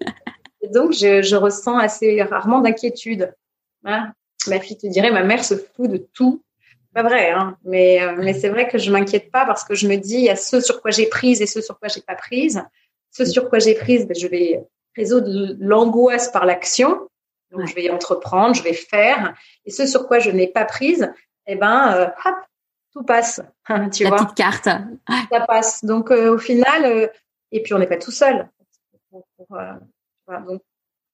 [0.61, 3.31] Et donc, je, je ressens assez rarement d'inquiétude.
[3.83, 4.11] Hein
[4.47, 6.41] ma fille te dirait, ma mère se fout de tout.
[6.93, 9.87] Pas vrai, hein mais, euh, mais c'est vrai que je m'inquiète pas parce que je
[9.87, 12.01] me dis, il y a ce sur quoi j'ai prise et ce sur quoi j'ai
[12.01, 12.63] pas prise.
[13.11, 17.07] Ce sur quoi j'ai prise, ben, je vais résoudre l'angoisse par l'action.
[17.51, 19.33] Donc, je vais entreprendre, je vais faire.
[19.65, 21.11] Et ce sur quoi je n'ai pas prise,
[21.47, 22.35] eh ben, euh, hop,
[22.93, 23.41] tout passe.
[23.93, 24.19] tu La vois?
[24.19, 24.65] petite carte.
[24.65, 25.83] Ça passe.
[25.83, 27.07] Donc euh, au final, euh,
[27.51, 28.49] et puis on n'est pas tout seul.
[29.13, 30.61] Euh, donc,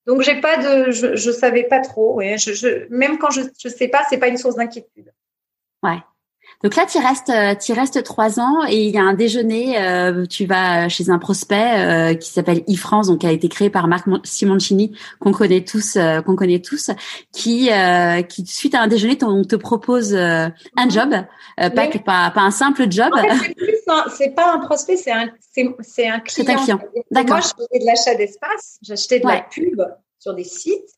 [0.05, 2.15] donc j'ai pas de, je, je savais pas trop.
[2.15, 2.37] Ouais.
[2.37, 5.11] Je, je, même quand je, je sais pas, c'est pas une source d'inquiétude.
[5.83, 5.99] Ouais.
[6.63, 9.79] Donc là, tu restes, euh, tu restes trois ans et il y a un déjeuner.
[9.79, 13.69] Euh, tu vas chez un prospect euh, qui s'appelle e-France, donc qui a été créé
[13.69, 16.89] par Marc Simoncini, qu'on connaît tous, qu'on connaît tous,
[17.31, 17.69] qui,
[18.29, 20.51] qui suite à un déjeuner, on te propose un
[20.89, 21.13] job,
[21.57, 23.11] pas, pas, pas un simple job.
[24.17, 25.29] c'est pas un prospect, c'est un,
[25.81, 26.21] c'est un client.
[26.27, 26.79] C'est un client.
[27.11, 27.37] D'accord.
[27.37, 29.81] Moi, je faisais de l'achat d'espace, j'achetais de la pub
[30.19, 30.97] sur des sites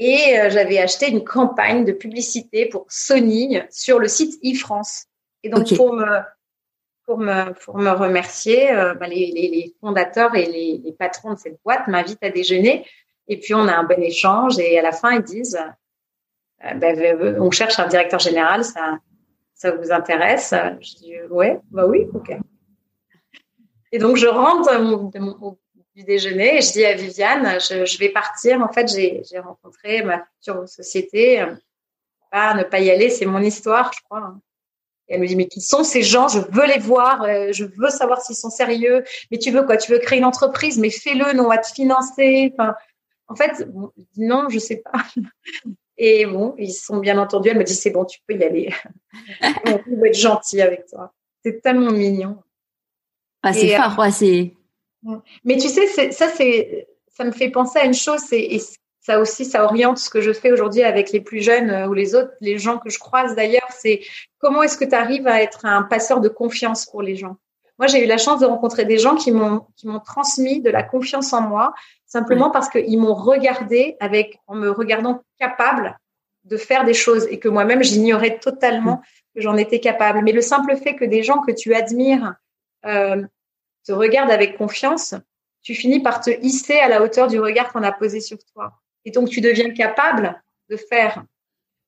[0.00, 5.04] et euh, j'avais acheté une campagne de publicité pour Sony sur le site e-France.
[5.44, 6.20] Et donc pour me
[7.04, 11.34] pour me pour me remercier, euh, bah, les, les, les, fondateurs et les, les, patrons
[11.34, 12.86] de cette boîte m'invitent à déjeuner.
[13.28, 15.60] Et puis on a un bon échange et à la fin ils disent
[16.64, 16.88] euh, bah,
[17.38, 18.98] on cherche un directeur général, ça
[19.54, 20.54] ça vous intéresse?
[20.80, 22.32] Je dis ouais, bah oui, ok.
[23.92, 24.72] Et donc je rentre
[25.12, 25.58] de mon,
[25.94, 28.60] du déjeuner et je dis à Viviane, je, je vais partir.
[28.62, 31.44] En fait, j'ai rencontré ma future société.
[32.30, 34.34] Pas ne pas y aller, c'est mon histoire, je crois.
[35.10, 36.28] Et elle me dit, mais qui sont ces gens?
[36.28, 39.02] Je veux les voir, euh, je veux savoir s'ils sont sérieux.
[39.30, 39.76] Mais tu veux quoi?
[39.76, 42.54] Tu veux créer une entreprise, mais fais-le, non, on va te financer.
[42.56, 42.76] Enfin,
[43.26, 45.04] en fait, bon, je dis non, je sais pas.
[45.98, 47.50] Et bon, ils sont bien entendus.
[47.50, 48.72] Elle me dit, c'est bon, tu peux y aller.
[49.66, 51.12] on peut être gentil avec toi.
[51.44, 52.38] C'est tellement mignon.
[53.42, 54.54] Ah, c'est fort, euh, ouais, c'est
[55.44, 58.60] mais tu sais, ça, c'est, ça me fait penser à une chose, et
[59.00, 61.94] ça aussi, ça oriente ce que je fais aujourd'hui avec les plus jeunes euh, ou
[61.94, 64.02] les autres, les gens que je croise d'ailleurs, c'est
[64.38, 67.36] comment est-ce que tu arrives à être un passeur de confiance pour les gens?
[67.78, 70.68] Moi, j'ai eu la chance de rencontrer des gens qui m'ont qui m'ont transmis de
[70.68, 71.72] la confiance en moi,
[72.04, 75.98] simplement parce qu'ils m'ont regardé avec en me regardant capable
[76.44, 79.00] de faire des choses et que moi-même j'ignorais totalement
[79.34, 80.20] que j'en étais capable.
[80.22, 82.34] Mais le simple fait que des gens que tu admires
[82.84, 83.22] euh,
[83.84, 85.14] te regarde avec confiance,
[85.62, 88.72] tu finis par te hisser à la hauteur du regard qu'on a posé sur toi.
[89.04, 91.24] Et donc, tu deviens capable de faire.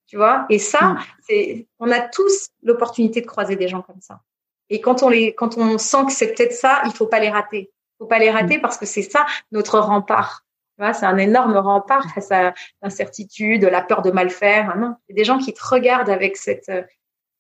[0.07, 0.47] Tu vois?
[0.51, 0.99] Et ça, mm.
[1.29, 4.21] c'est, on a tous l'opportunité de croiser des gens comme ça.
[4.69, 7.31] Et quand on les, quand on sent que c'est peut-être ça, il faut pas les
[7.31, 7.71] rater.
[7.71, 10.45] Il faut pas les rater parce que c'est ça notre rempart.
[10.79, 14.77] C'est un énorme rempart face à l'incertitude, la peur de mal faire.
[14.77, 16.83] Non, il y a des gens qui te regardent avec cette, euh,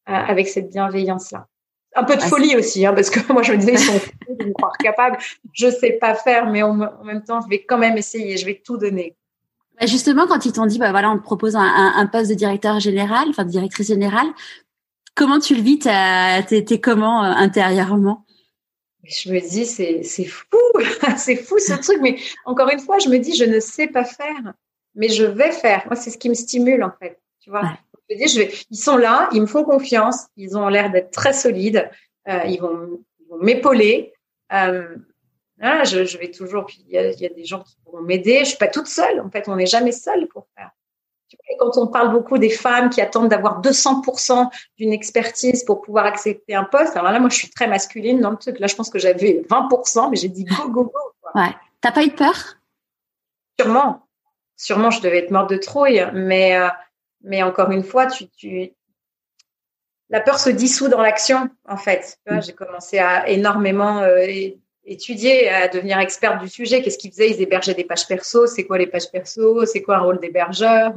[0.06, 1.48] avec cette bienveillance-là.
[1.94, 4.36] Un peu de folie aussi, hein, parce que moi je me disais ils sont fous
[4.38, 5.18] de me croire capable.
[5.52, 6.74] Je sais pas faire, mais en,
[7.04, 8.36] même temps je vais quand même essayer.
[8.36, 9.16] Je vais tout donner.
[9.80, 12.34] Bah, justement, quand ils t'ont dit, bah voilà, on te propose un, un, poste de
[12.34, 14.28] directeur général, enfin de directrice générale,
[15.14, 18.24] comment tu le vis T'es comment euh, intérieurement?
[19.04, 20.58] Je me dis, c'est, c'est fou,
[21.16, 21.98] c'est fou ce truc.
[22.00, 24.54] Mais encore une fois, je me dis, je ne sais pas faire,
[24.94, 25.82] mais je vais faire.
[25.86, 27.20] Moi, c'est ce qui me stimule, en fait.
[27.40, 27.76] Tu vois,
[28.10, 31.10] je dis, je vais, ils sont là, ils me font confiance, ils ont l'air d'être
[31.10, 31.90] très solides,
[32.28, 33.00] euh, ils vont,
[33.40, 34.12] m'épauler.
[34.52, 34.96] Euh,
[35.84, 38.40] je, je, vais toujours, puis il y a, y a, des gens qui pourront m'aider.
[38.40, 39.20] Je suis pas toute seule.
[39.20, 40.70] En fait, on n'est jamais seul pour faire
[41.58, 46.54] quand on parle beaucoup des femmes qui attendent d'avoir 200% d'une expertise pour pouvoir accepter
[46.54, 48.58] un poste, alors là, moi, je suis très masculine dans le truc.
[48.58, 50.92] Là, je pense que j'avais 20%, mais j'ai dit go, go, go.
[51.34, 51.54] Ouais.
[51.80, 52.56] T'as pas eu peur?
[53.58, 54.06] Sûrement.
[54.56, 56.68] Sûrement, je devais être morte de trouille, mais, euh,
[57.22, 58.72] mais encore une fois, tu, tu,
[60.08, 62.18] la peur se dissout dans l'action, en fait.
[62.26, 62.40] Mm.
[62.42, 64.26] J'ai commencé à énormément euh,
[64.84, 66.82] étudier, à devenir experte du sujet.
[66.82, 67.30] Qu'est-ce qu'ils faisaient?
[67.30, 68.46] Ils hébergeaient des pages perso.
[68.46, 69.64] C'est quoi les pages perso?
[69.66, 70.92] C'est quoi un rôle d'hébergeur?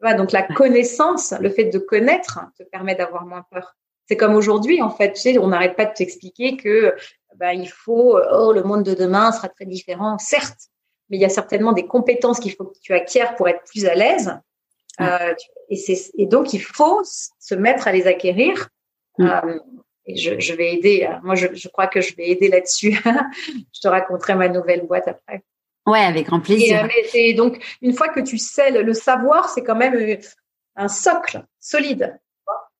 [0.00, 3.76] Voilà, Donc la connaissance, le fait de connaître, te permet d'avoir moins peur.
[4.08, 6.94] C'est comme aujourd'hui, en fait, tu sais, on n'arrête pas de t'expliquer que
[7.36, 10.70] bah, il faut, oh, le monde de demain sera très différent, certes,
[11.08, 13.84] mais il y a certainement des compétences qu'il faut que tu acquières pour être plus
[13.84, 14.38] à l'aise.
[15.00, 15.34] Euh,
[15.68, 15.78] et,
[16.18, 18.68] et donc, il faut se mettre à les acquérir.
[19.20, 19.58] Euh,
[20.06, 21.08] et je, je, vais aider.
[21.10, 22.92] Euh, moi, je, je, crois que je vais aider là-dessus.
[23.74, 25.42] je te raconterai ma nouvelle boîte après.
[25.86, 26.88] Ouais, avec grand plaisir.
[27.14, 30.16] Et, euh, donc, une fois que tu sais le, savoir, c'est quand même euh,
[30.74, 32.18] un socle solide.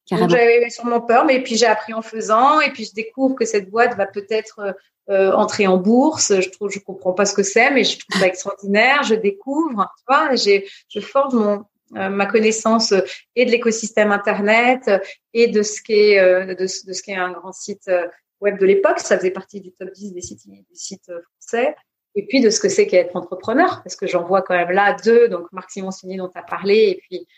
[0.08, 3.70] J'avais sûrement peur, mais puis j'ai appris en faisant, et puis je découvre que cette
[3.70, 4.76] boîte va peut-être
[5.08, 6.40] euh, entrer en bourse.
[6.40, 9.02] Je trouve, je comprends pas ce que c'est, mais je trouve ça extraordinaire.
[9.02, 13.00] Je découvre, tu vois, j'ai, je forge mon, euh, ma connaissance euh,
[13.34, 14.98] et de l'écosystème internet euh,
[15.32, 17.90] et de ce qu'est de, de, ce qu'est un grand site
[18.40, 18.98] web de l'époque.
[18.98, 21.76] Ça faisait partie du top 10 des sites, français.
[22.14, 24.96] Et puis de ce que c'est qu'être entrepreneur, parce que j'en vois quand même là
[25.04, 27.28] deux, donc Marc Simoncini dont tu as parlé, et puis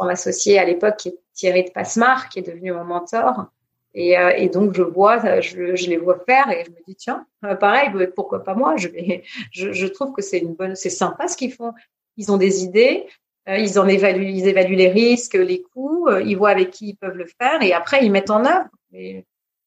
[0.00, 3.46] mon associé à l'époque qui est Thierry de Passemar, qui est devenu mon mentor.
[3.94, 8.42] Et, donc je vois, je, les vois faire et je me dis tiens, pareil, pourquoi
[8.42, 8.76] pas moi?
[8.76, 11.72] Je vais, je, je trouve que c'est une bonne, c'est sympa ce qu'ils font.
[12.18, 13.10] Ils ont des idées, euh,
[13.48, 16.96] ils en évaluent, ils évaluent les risques, les coûts, euh, ils voient avec qui ils
[16.96, 18.68] peuvent le faire et après ils mettent en œuvre.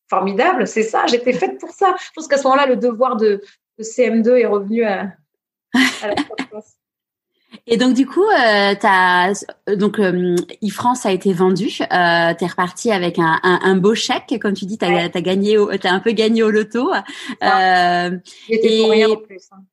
[0.09, 1.05] formidable, c'est ça.
[1.07, 1.95] J'étais faite pour ça.
[2.03, 3.41] Je pense qu'à ce moment-là, le devoir de,
[3.79, 5.13] CM2 est revenu à,
[6.03, 6.15] la
[7.67, 9.45] Et donc du coup, euh, as,
[9.77, 11.67] donc euh, e-France a été vendu.
[11.81, 15.57] Euh, tu es reparti avec un, un, beau chèque, comme tu dis, tu as, gagné,
[15.57, 16.91] as un peu gagné au loto.
[16.91, 18.17] Euh,
[18.49, 19.47] et pour rien en plus.
[19.51, 19.63] Hein.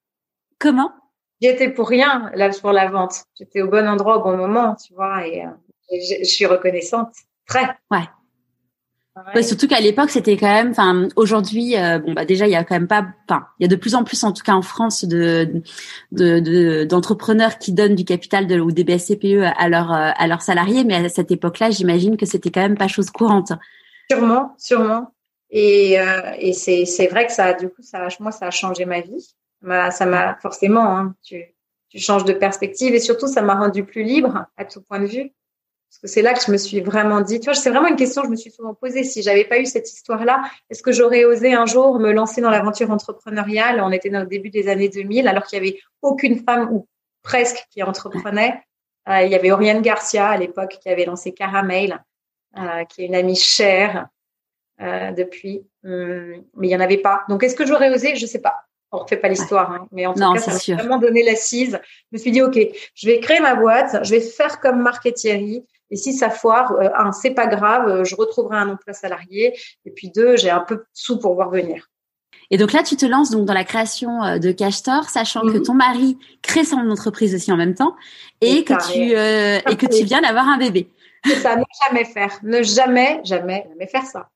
[0.61, 0.92] Comment?
[1.40, 3.25] J'y étais pour rien là pour la vente.
[3.38, 5.49] J'étais au bon endroit au bon moment, tu vois, et, euh,
[5.92, 7.12] je, suis reconnaissante.
[7.46, 7.64] Très.
[7.90, 8.09] Ouais.
[9.35, 9.42] Ouais.
[9.42, 10.70] surtout qu'à l'époque, c'était quand même.
[10.70, 13.07] Enfin, aujourd'hui, euh, bon bah déjà, il y a quand même pas.
[13.29, 15.62] Enfin, il y a de plus en plus, en tout cas en France, de
[16.85, 20.85] d'entrepreneurs de, qui donnent du capital de, ou des BSCPE à leurs à leurs salariés.
[20.85, 23.53] Mais à cette époque-là, j'imagine que c'était quand même pas chose courante.
[24.11, 25.12] Sûrement, sûrement.
[25.51, 28.85] Et, euh, et c'est c'est vrai que ça, du coup, ça, moi, ça a changé
[28.85, 29.35] ma vie
[29.91, 31.45] ça m'a forcément, hein, tu,
[31.99, 35.33] changes de perspective et surtout, ça m'a rendu plus libre à tout point de vue.
[35.89, 37.97] Parce que c'est là que je me suis vraiment dit, tu vois, c'est vraiment une
[37.97, 39.03] question que je me suis souvent posée.
[39.03, 42.51] Si j'avais pas eu cette histoire-là, est-ce que j'aurais osé un jour me lancer dans
[42.51, 43.81] l'aventure entrepreneuriale?
[43.81, 46.87] On était dans le début des années 2000, alors qu'il y avait aucune femme ou
[47.23, 48.63] presque qui entreprenait.
[49.09, 52.05] Euh, il y avait Oriane Garcia à l'époque qui avait lancé Caramel,
[52.59, 54.09] euh, qui est une amie chère
[54.83, 57.25] euh, depuis, hum, mais il y en avait pas.
[57.31, 58.17] Donc, est-ce que j'aurais osé?
[58.17, 59.88] Je sais pas on refait pas l'histoire, hein.
[59.92, 61.79] mais en tout cas, ça m'a vraiment donné l'assise.
[62.12, 62.59] Je me suis dit, ok,
[62.94, 65.64] je vais créer ma boîte, je vais faire comme Marc et Thierry.
[65.90, 69.57] Et si ça foire, euh, un, c'est pas grave, euh, je retrouverai un emploi salarié.
[69.85, 71.88] Et puis deux, j'ai un peu de sous pour voir venir.
[72.51, 75.59] Et donc là, tu te lances donc dans la création euh, de Cashtor, sachant que
[75.59, 75.62] mhm.
[75.62, 77.96] ton mari crée son entreprise aussi en même temps
[78.40, 79.12] et, que tu
[79.72, 80.90] et que tu viens d'avoir un bébé.
[81.25, 84.29] C'est ça, ne jamais faire, ne jamais, jamais, jamais faire ça.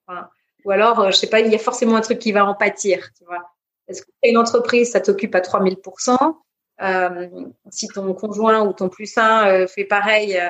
[0.64, 3.10] ou alors, je sais pas, il y a forcément un truc qui va en pâtir,
[3.16, 3.44] tu vois.
[3.90, 5.76] Est-ce que une entreprise, ça t'occupe à 3000
[6.80, 7.28] euh,
[7.70, 10.40] Si ton conjoint ou ton plus un euh, fait pareil,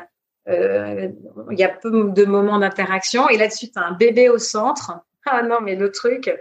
[0.48, 1.08] euh,
[1.50, 3.28] il y a peu de moments d'interaction.
[3.28, 4.92] Et là-dessus, tu as un bébé au centre.
[5.26, 6.34] Ah non, mais le truc,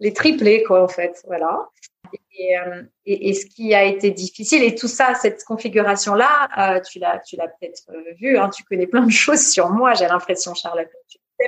[0.00, 1.22] les triplés, quoi, en fait.
[1.28, 1.68] Voilà.
[3.06, 7.46] Et, ce qui a été difficile, et tout ça, cette configuration-là, tu l'as, tu l'as
[7.46, 7.84] peut-être
[8.20, 10.88] vu, hein, tu connais plein de choses sur moi, j'ai l'impression, Charlotte,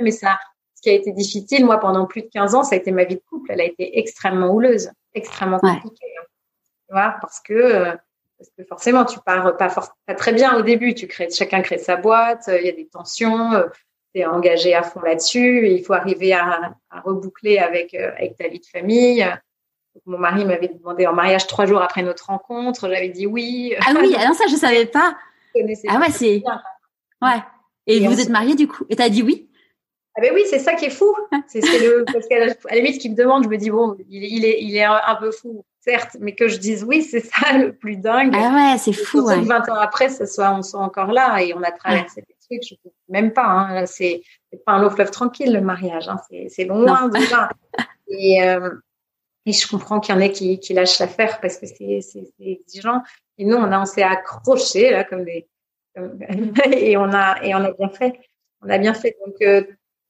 [0.00, 0.38] mais ça,
[0.86, 3.16] qui a été difficile, moi, pendant plus de 15 ans, ça a été ma vie
[3.16, 3.50] de couple.
[3.50, 6.14] Elle a été extrêmement houleuse, extrêmement compliquée.
[6.16, 6.24] Hein.
[6.86, 7.96] Tu vois, parce que, euh,
[8.38, 9.68] parce que forcément, tu pars pas,
[10.06, 10.94] pas très bien au début.
[10.94, 13.50] Tu crées, chacun crée sa boîte, il y a des tensions,
[14.14, 18.46] tu es engagé à fond là-dessus, il faut arriver à, à reboucler avec, avec ta
[18.46, 19.26] vie de famille.
[20.04, 22.88] Mon mari m'avait demandé en mariage trois jours après notre rencontre.
[22.88, 23.74] J'avais dit oui.
[23.80, 25.16] Ah oui, non, ça, je savais pas.
[25.88, 26.42] Ah ouais, c'est.
[27.22, 27.42] Ouais.
[27.86, 28.84] Et, vous êtes mariés du coup?
[28.90, 29.48] Et t'as dit oui?
[30.16, 31.14] Ah ben oui, c'est ça qui est fou.
[31.48, 34.62] C'est le parce qu'à la limite, qui me demande, je me dis bon, il, est
[34.62, 37.96] il est un, peu fou, certes, mais que je dise oui, c'est ça le plus
[37.96, 38.32] dingue.
[38.34, 39.20] Ah ouais, c'est fou.
[39.20, 39.40] Ouais.
[39.40, 42.62] 20 ans après, ça soit on soit encore là et on a traversé des trucs.
[42.66, 43.46] Je ne même pas.
[43.46, 44.22] Hein, c'est
[44.64, 46.08] pas un long fleuve tranquille le mariage.
[46.08, 47.50] Hein, c'est loin déjà.
[48.08, 48.70] Et euh,
[49.46, 52.00] et je comprends qu'il y en ait qui, qui lâchent l'affaire parce que c'est
[52.40, 53.02] exigeant.
[53.38, 55.48] Et nous, on, a, on s'est accrochés là comme des
[56.72, 58.20] et on a et on a bien fait.
[58.62, 59.16] On a bien fait.
[59.24, 59.62] Donc euh,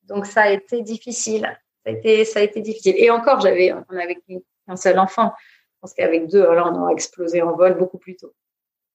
[0.09, 1.59] donc ça a été difficile.
[1.85, 2.95] Ça a été ça a été difficile.
[2.99, 5.33] Et encore, j'avais on avait qu'un seul enfant.
[5.39, 8.35] Je pense qu'avec deux, alors on aurait explosé en vol beaucoup plus tôt.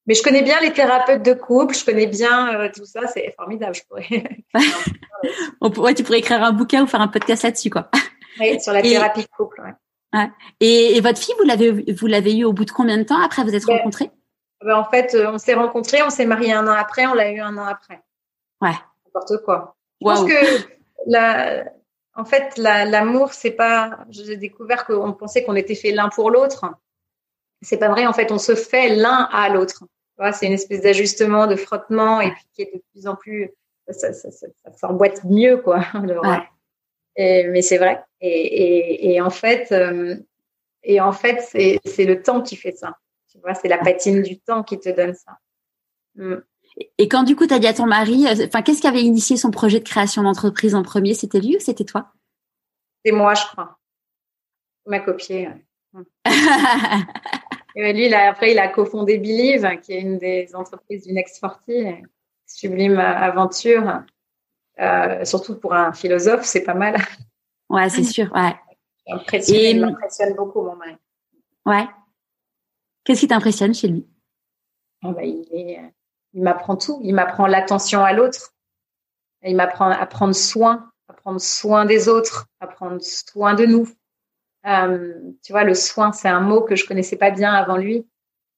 [0.08, 3.34] Mais je connais bien les thérapeutes de couple, je connais bien euh, tout ça, c'est
[3.38, 3.76] formidable.
[3.76, 4.24] Je pourrais.
[5.62, 7.90] on pourrait, tu pourrais écrire un bouquin ou faire un podcast là-dessus, quoi.
[8.40, 9.62] Oui, sur la thérapie de couple.
[10.14, 10.30] Ouais.
[10.60, 13.22] Et, et, votre fille, vous l'avez vous l'avez eu au bout de combien de temps
[13.22, 14.10] après vous êtes rencontrés
[14.62, 17.32] ben, En fait, euh, on s'est rencontrés, on s'est mariés un an après, on l'a
[17.32, 18.02] eu un an après.
[18.60, 18.74] Ouais.
[19.06, 19.76] N'importe quoi.
[20.02, 21.64] Je pense que la,
[22.16, 24.06] en fait, l'amour, c'est pas.
[24.10, 26.66] J'ai découvert qu'on pensait qu'on était fait l'un pour l'autre.
[27.62, 28.06] C'est pas vrai.
[28.06, 29.86] En fait, on se fait l'un à l'autre.
[30.34, 33.50] C'est une espèce d'ajustement, de frottement, et puis qui est de plus en plus.
[33.90, 35.84] Ça, ça, ça, ça s'emboîte mieux, quoi.
[35.96, 36.44] ouais.
[37.16, 38.04] Et, mais c'est vrai.
[38.20, 40.16] Et, et, et, en fait, euh,
[40.84, 42.98] et en fait, c'est le temps qui fait ça.
[43.32, 45.38] Tu vois, c'est la patine du temps qui te donne ça.
[46.16, 46.36] Mm.
[46.98, 49.04] Et quand du coup, tu as dit à ton mari, euh, enfin, qu'est-ce qui avait
[49.04, 51.14] initié son projet de création d'entreprise en premier?
[51.14, 52.12] C'était lui ou c'était toi?
[53.06, 53.78] C'est moi, je crois.
[54.86, 55.50] Il m'a copié.
[57.76, 61.14] Et lui, il a, après, il a cofondé Believe, qui est une des entreprises du
[61.14, 62.04] Next 40,
[62.46, 64.02] sublime aventure.
[64.80, 66.98] Euh, surtout pour un philosophe, c'est pas mal.
[67.70, 68.32] Ouais, c'est sûr.
[68.34, 68.56] Ouais.
[69.48, 70.96] Il m'impressionne beaucoup, mon mari.
[71.66, 71.88] Ouais.
[73.04, 74.08] Qu'est-ce qui t'impressionne chez lui?
[75.04, 75.92] Oh, bah, Il,
[76.34, 77.00] il m'apprend tout.
[77.04, 78.54] Il m'apprend l'attention à l'autre.
[79.44, 83.88] Il m'apprend à prendre soin, à prendre soin des autres, à prendre soin de nous.
[84.68, 85.14] Euh,
[85.44, 88.08] tu vois, le soin, c'est un mot que je connaissais pas bien avant lui.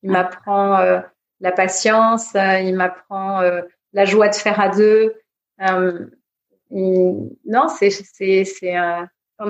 [0.02, 1.00] Il m'apprend euh,
[1.40, 3.42] la patience, euh, il m'apprend
[3.94, 5.16] la joie de faire à deux,
[6.70, 8.76] non, c'est c'est c'est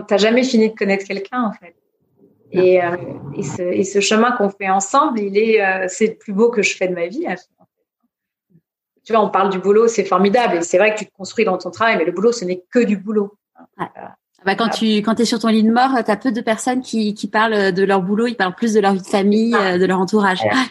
[0.07, 1.75] t'as jamais fini de connaître quelqu'un en fait.
[2.51, 2.75] Et,
[3.35, 6.61] et, ce, et, ce, chemin qu'on fait ensemble, il est, c'est le plus beau que
[6.61, 7.25] je fais de ma vie.
[9.03, 10.57] Tu vois, on parle du boulot, c'est formidable.
[10.57, 12.63] Et c'est vrai que tu te construis dans ton travail, mais le boulot, ce n'est
[12.71, 13.37] que du boulot.
[13.77, 16.41] Ah bah, quand tu quand es sur ton lit de mort, tu as peu de
[16.41, 19.55] personnes qui, qui parlent de leur boulot, ils parlent plus de leur vie de famille,
[19.57, 19.77] ah.
[19.77, 20.39] de leur entourage.
[20.51, 20.65] Ah,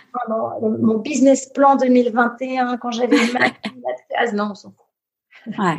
[0.61, 3.33] mon, business plan 2021, quand j'avais une
[4.11, 5.59] case, non, on s'en fout.
[5.59, 5.79] Ouais.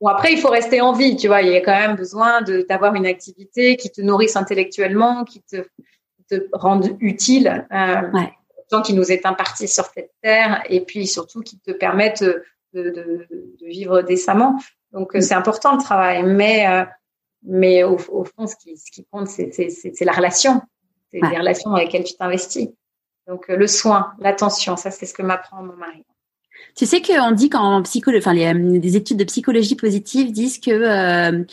[0.00, 1.42] Bon, après, il faut rester en vie, tu vois.
[1.42, 5.66] Il y a quand même besoin d'avoir une activité qui te nourrisse intellectuellement, qui te,
[6.28, 8.32] te rende utile, euh, ouais.
[8.68, 12.42] Tant qui nous est imparti sur cette terre, et puis surtout qui te permette de,
[12.74, 14.58] de, de vivre décemment.
[14.92, 15.20] Donc, mm.
[15.20, 16.84] c'est important le travail, mais euh,
[17.42, 20.60] mais au, au, fond, ce qui, ce qui compte, c'est la relation,
[21.10, 21.30] c'est ouais.
[21.30, 22.68] les relations dans lesquelles tu t'investis.
[23.26, 26.04] Donc, euh, le soin, l'attention, ça, c'est ce que m'apprend mon mari.
[26.74, 30.58] Tu sais qu'on dit qu'en psychologie, enfin, les, euh, des études de psychologie positive disent
[30.58, 31.44] que euh,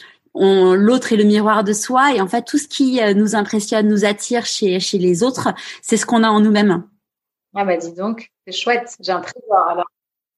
[0.76, 3.88] l'autre est le miroir de soi et en fait tout ce qui euh, nous impressionne,
[3.88, 6.84] nous attire chez chez les autres, c'est ce qu'on a en nous-mêmes.
[7.56, 9.90] Ah bah dis donc, c'est chouette, j'ai un trésor alors.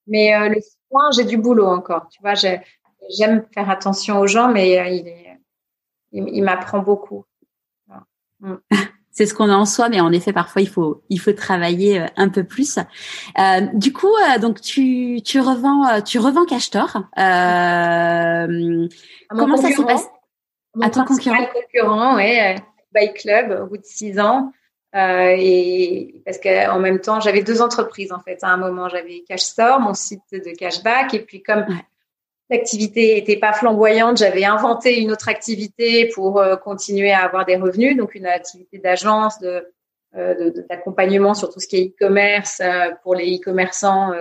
[0.06, 2.08] Mais euh, le soin, j'ai du boulot encore.
[2.10, 5.40] Tu vois, j'aime faire attention aux gens, mais il, est,
[6.12, 7.26] il, il m'apprend beaucoup.
[8.40, 8.56] Mm.
[9.18, 12.02] c'est ce qu'on a en soi, mais en effet, parfois il faut il faut travailler
[12.02, 12.78] euh, un peu plus.
[13.40, 16.98] Euh, du coup, euh, donc tu tu revends euh, tu revends Cashtor.
[17.18, 18.88] Euh,
[19.30, 20.06] comment ça s'est passé?
[20.80, 21.48] À ton concurrent.
[21.52, 22.56] concurrent, ouais,
[22.94, 24.52] Bike Club, au bout de six ans.
[24.96, 28.40] Euh, et parce qu'en même temps, j'avais deux entreprises en fait.
[28.42, 31.86] À un moment, j'avais Cashstore, mon site de cashback, et puis comme ouais.
[32.50, 37.58] l'activité était pas flamboyante, j'avais inventé une autre activité pour euh, continuer à avoir des
[37.58, 39.68] revenus, donc une activité d'agence, de
[40.16, 44.14] euh, d'accompagnement sur tout ce qui est e-commerce euh, pour les e-commerçants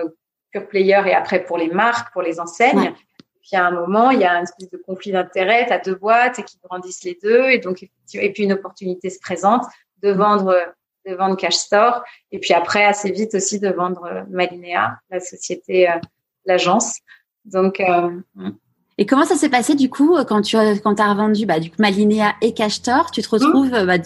[0.51, 2.93] pure player et après pour les marques, pour les enseignes.
[3.41, 5.95] Puis à un moment, il y a une espèce de conflit d'intérêt, tu as deux
[5.95, 7.49] boîtes et qui grandissent les deux.
[7.49, 7.81] Et donc
[8.13, 9.63] et puis une opportunité se présente
[10.03, 10.55] de vendre
[11.05, 15.87] de vendre Cash Store et puis après assez vite aussi de vendre Malinea, la société
[16.47, 16.99] l'agence.
[17.45, 18.09] Donc, euh,
[18.97, 21.77] Et comment ça s'est passé du coup quand tu quand as revendu bah du coup
[21.79, 23.85] Malinéa et Cashtor, tu te retrouves mmh.
[23.85, 23.97] bah,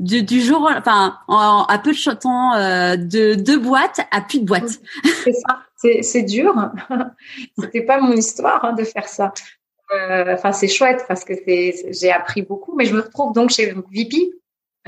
[0.00, 4.40] du, du, jour enfin en, à peu de temps euh, de deux boîtes à plus
[4.40, 4.80] de boîtes.
[5.24, 5.60] C'est ça,
[6.02, 6.54] c'est dur.
[7.58, 9.32] C'était pas mon histoire hein, de faire ça.
[9.92, 13.50] Euh, enfin c'est chouette parce que c'est j'ai appris beaucoup, mais je me retrouve donc
[13.50, 14.30] chez VP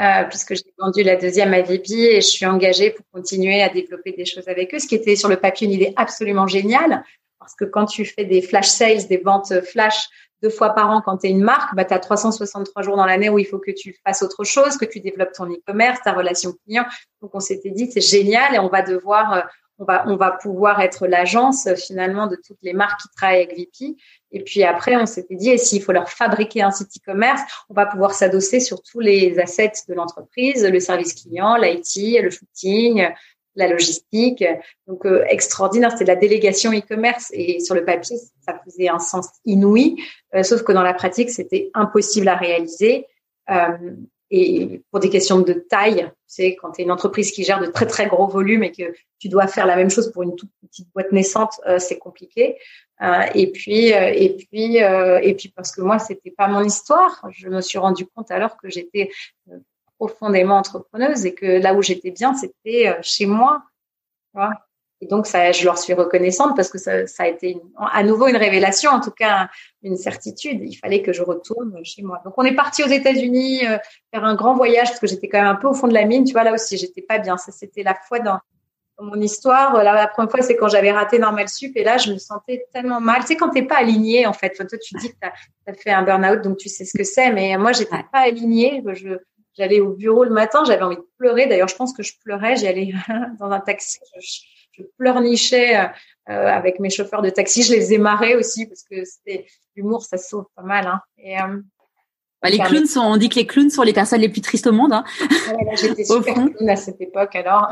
[0.00, 3.68] euh, puisque j'ai vendu la deuxième à VP et je suis engagée pour continuer à
[3.68, 7.04] développer des choses avec eux, ce qui était sur le papier une idée absolument géniale
[7.42, 10.08] parce que quand tu fais des flash sales, des ventes flash
[10.42, 13.04] deux fois par an quand tu es une marque, bah, tu as 363 jours dans
[13.04, 16.12] l'année où il faut que tu fasses autre chose, que tu développes ton e-commerce, ta
[16.12, 16.84] relation client.
[17.20, 19.40] Donc on s'était dit c'est génial et on va devoir euh,
[19.78, 23.56] on va on va pouvoir être l'agence finalement de toutes les marques qui travaillent avec
[23.56, 23.96] VP.
[24.32, 27.74] Et puis après on s'était dit et s'il faut leur fabriquer un site e-commerce, on
[27.74, 33.06] va pouvoir s'adosser sur tous les assets de l'entreprise, le service client, l'IT, le shooting,
[33.54, 34.44] la logistique.
[34.86, 38.16] Donc euh, extraordinaire, c'était de la délégation e-commerce et sur le papier,
[38.46, 39.96] ça faisait un sens inouï,
[40.34, 43.06] euh, sauf que dans la pratique, c'était impossible à réaliser.
[43.50, 43.66] Euh,
[44.34, 47.66] et pour des questions de taille, c'est quand tu es une entreprise qui gère de
[47.66, 50.50] très très gros volumes et que tu dois faire la même chose pour une toute
[50.62, 52.56] petite boîte naissante, c'est compliqué.
[53.34, 57.60] et puis et puis et puis parce que moi c'était pas mon histoire, je me
[57.60, 59.10] suis rendu compte alors que j'étais
[60.02, 63.62] profondément entrepreneuse et que là où j'étais bien, c'était euh, chez moi.
[65.02, 68.28] Et donc, ça, je leur suis reconnaissante parce que ça, ça, a été à nouveau
[68.28, 69.48] une révélation, en tout cas
[69.82, 70.60] une certitude.
[70.62, 72.22] Il fallait que je retourne chez moi.
[72.24, 73.78] Donc, on est parti aux États-Unis euh,
[74.14, 76.04] faire un grand voyage parce que j'étais quand même un peu au fond de la
[76.04, 76.22] mine.
[76.22, 77.36] Tu vois, là aussi, j'étais pas bien.
[77.36, 78.38] Ça, c'était la fois dans,
[79.00, 79.74] mon histoire.
[79.82, 82.66] La, la première fois, c'est quand j'avais raté Normal Sup et là, je me sentais
[82.72, 83.22] tellement mal.
[83.22, 85.28] Tu sais, quand t'es pas aligné, en fait, toi, tu dis que tu
[85.66, 87.32] as, fait un burn-out, donc tu sais ce que c'est.
[87.32, 88.84] Mais moi, j'étais pas alignée.
[88.94, 89.18] Je,
[89.54, 91.46] J'allais au bureau le matin, j'avais envie de pleurer.
[91.46, 92.56] D'ailleurs, je pense que je pleurais.
[92.56, 92.94] J'allais
[93.38, 94.40] dans un taxi, je,
[94.72, 95.88] je pleurnichais euh,
[96.28, 97.62] avec mes chauffeurs de taxi.
[97.62, 99.46] Je les ai marrés aussi parce que c'était
[99.76, 100.86] l'humour, ça sauve pas mal.
[100.86, 101.00] Hein.
[101.18, 101.60] Et, euh,
[102.42, 104.66] bah, les clowns sont, on dit que les clowns sont les personnes les plus tristes
[104.66, 104.92] au monde.
[104.92, 105.04] Hein.
[105.20, 107.68] Ouais, j'étais super clown à cette époque alors.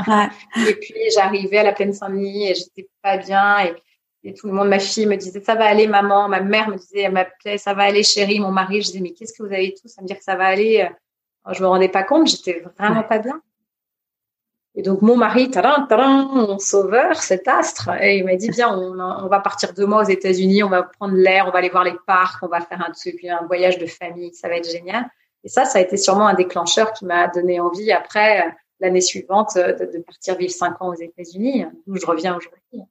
[0.69, 3.75] Et puis j'arrivais à la plaine Saint-Denis et j'étais pas bien et,
[4.23, 6.77] et, tout le monde, ma fille me disait ça va aller maman, ma mère me
[6.77, 9.53] disait elle m'appelait ça va aller chérie, mon mari je disais mais qu'est-ce que vous
[9.53, 10.89] avez tous à me dire que ça va aller
[11.53, 13.41] je me rendais pas compte, j'étais vraiment pas bien.
[14.77, 18.73] Et donc mon mari, tadam, tadam, mon sauveur, cet astre, et il m'a dit bien,
[18.73, 21.83] on, va partir deux mois aux États-Unis, on va prendre l'air, on va aller voir
[21.83, 25.09] les parcs, on va faire un truc, un voyage de famille, ça va être génial.
[25.43, 29.57] Et ça, ça a été sûrement un déclencheur qui m'a donné envie après l'année suivante
[29.57, 32.87] de, partir vivre cinq ans aux États-Unis, d'où je reviens aujourd'hui.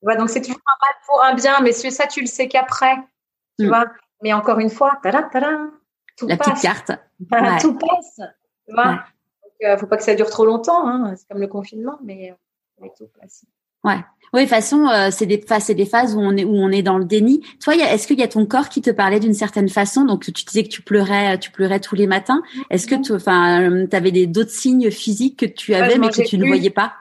[0.00, 2.96] vois, donc c'est toujours un mal pour un bien, mais ça tu le sais qu'après,
[3.58, 3.68] tu mm.
[3.68, 3.84] vois.
[4.22, 5.72] Mais encore une fois, tadam, tadam,
[6.16, 6.92] tout la petite carte.
[7.60, 8.20] Tout passe.
[8.66, 9.04] Tu vois
[9.64, 10.86] euh, faut pas que ça dure trop longtemps.
[10.86, 11.14] Hein.
[11.16, 12.32] C'est comme le confinement, mais,
[12.82, 13.44] euh, tout passe.
[13.84, 13.98] Ouais.
[14.32, 16.54] Oui, de toute façon, euh, c'est des phases, c'est des phases où on est où
[16.54, 17.44] on est dans le déni.
[17.62, 20.04] Toi, est-ce qu'il y a ton corps qui te parlait d'une certaine façon?
[20.04, 22.42] Donc, tu disais que tu pleurais, tu pleurais tous les matins.
[22.70, 26.38] Est-ce que tu, enfin, avais des d'autres signes physiques que tu avais mais que tu
[26.38, 26.94] ne voyais pas?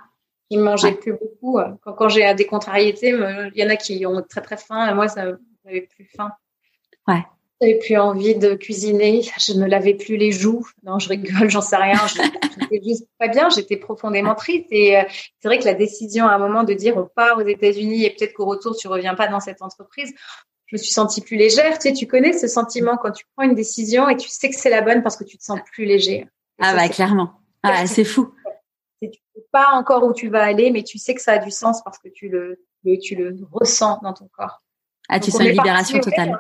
[0.50, 1.60] Il mangeait plus beaucoup.
[1.84, 4.94] Quand, quand j'ai des contrariétés, il y en a qui ont très très faim.
[4.94, 5.26] Moi, ça
[5.66, 6.32] n'avait plus faim.
[7.08, 7.24] Ouais.
[7.64, 10.68] J'avais plus envie de cuisiner, je ne lavais plus les joues.
[10.84, 11.98] Non, je rigole, j'en sais rien.
[12.08, 14.66] J'étais juste pas bien, j'étais profondément triste.
[14.72, 15.04] Et euh,
[15.40, 18.10] c'est vrai que la décision à un moment de dire on part aux États-Unis et
[18.10, 20.14] peut-être qu'au retour tu reviens pas dans cette entreprise,
[20.66, 21.80] je me suis sentie plus légère.
[21.80, 24.56] Tu sais, tu connais ce sentiment quand tu prends une décision et tu sais que
[24.56, 26.28] c'est la bonne parce que tu te sens plus léger.
[26.60, 27.32] ah bah clairement.
[27.64, 28.34] Ah, c'est fou.
[29.02, 31.52] Tu sais pas encore où tu vas aller, mais tu sais que ça a du
[31.52, 32.60] sens parce que tu le,
[33.02, 34.62] tu le ressens dans ton corps.
[35.08, 36.38] Ah, tu sens une libération totale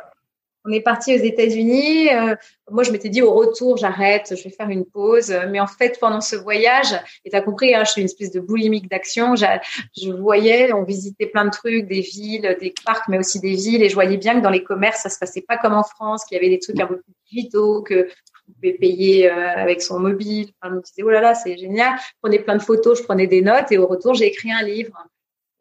[0.65, 2.09] on est parti aux États-Unis.
[2.13, 2.35] Euh,
[2.71, 5.35] moi, je m'étais dit au retour, j'arrête, je vais faire une pause.
[5.49, 6.93] Mais en fait, pendant ce voyage,
[7.25, 9.35] et tu as compris, hein, je suis une espèce de boulimique d'action.
[9.35, 13.83] Je voyais, on visitait plein de trucs, des villes, des parcs, mais aussi des villes.
[13.83, 16.23] Et je voyais bien que dans les commerces, ça se passait pas comme en France,
[16.25, 18.07] qu'il y avait des trucs un peu plus vitaux, que
[18.47, 20.51] on pouvait payer euh, avec son mobile.
[20.61, 21.93] Enfin, je me disais, oh là là, c'est génial.
[21.97, 23.71] Je prenais plein de photos, je prenais des notes.
[23.71, 24.97] Et au retour, j'ai écrit un livre.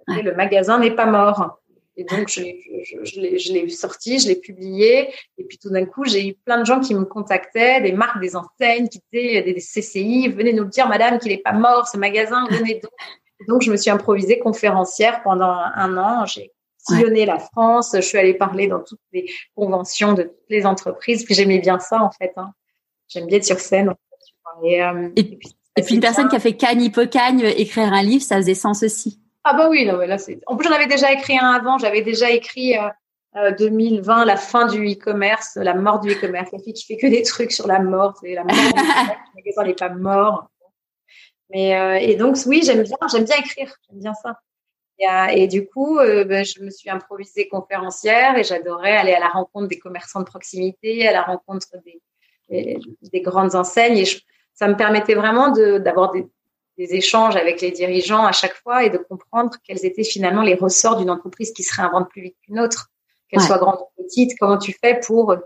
[0.08, 1.61] Le magasin n'est pas mort.
[1.96, 2.42] Et donc, je,
[3.04, 5.12] je, je l'ai sorti, je l'ai publié.
[5.36, 8.20] Et puis, tout d'un coup, j'ai eu plein de gens qui me contactaient, des marques,
[8.20, 10.28] des enseignes, qui étaient des, CCI.
[10.28, 12.46] Venez nous le dire, madame, qu'il n'est pas mort, ce magasin.
[12.50, 12.92] Venez donc.
[13.48, 16.24] donc, je me suis improvisée conférencière pendant un an.
[16.24, 17.90] J'ai sillonné la France.
[17.94, 21.24] Je suis allée parler dans toutes les conventions de toutes les entreprises.
[21.24, 22.32] Puis, j'aimais bien ça, en fait.
[22.36, 22.52] Hein.
[23.08, 23.92] J'aime bien être sur scène.
[24.64, 25.24] Et, euh, et,
[25.82, 29.21] puis, une personne qui a fait Cagne, Hippocagne, écrire un livre, ça faisait sens aussi.
[29.44, 30.40] Ah bah oui, là, c'est.
[30.46, 31.78] En plus, j'en avais déjà écrit un avant.
[31.78, 32.76] J'avais déjà écrit
[33.36, 36.52] euh, 2020 euh, la fin du e-commerce, la mort du e-commerce.
[36.52, 38.54] La fille qui fait que des trucs sur la mort, c'est la mort.
[38.54, 40.48] le magasin n'est pas mort.
[41.50, 44.38] Mais euh, et donc oui, j'aime bien, j'aime bien écrire, j'aime bien ça.
[45.32, 49.66] Et, du coup, ben, je me suis improvisée conférencière et j'adorais aller à la rencontre
[49.66, 51.66] des commerçants de proximité, à la rencontre
[52.48, 53.98] des, des, grandes enseignes.
[53.98, 54.06] Et
[54.54, 56.28] ça me permettait vraiment d'avoir des,
[56.82, 60.54] des échanges avec les dirigeants à chaque fois et de comprendre quels étaient finalement les
[60.54, 62.90] ressorts d'une entreprise qui se réinvente plus vite qu'une autre,
[63.28, 64.38] qu'elle soit grande ou petite.
[64.38, 65.36] Comment tu fais pour,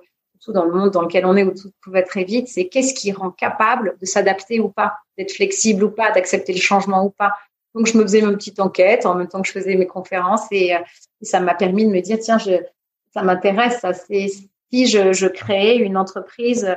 [0.40, 2.94] tout dans le monde dans lequel on est où tout, va très vite, c'est qu'est-ce
[2.94, 7.10] qui rend capable de s'adapter ou pas, d'être flexible ou pas, d'accepter le changement ou
[7.10, 7.32] pas.
[7.74, 10.46] Donc je me faisais ma petite enquête en même temps que je faisais mes conférences
[10.50, 10.78] et, euh,
[11.20, 12.52] ça m'a permis de me dire tiens, je,
[13.12, 14.28] ça m'intéresse, ça c'est
[14.70, 16.76] si je, je créais une entreprise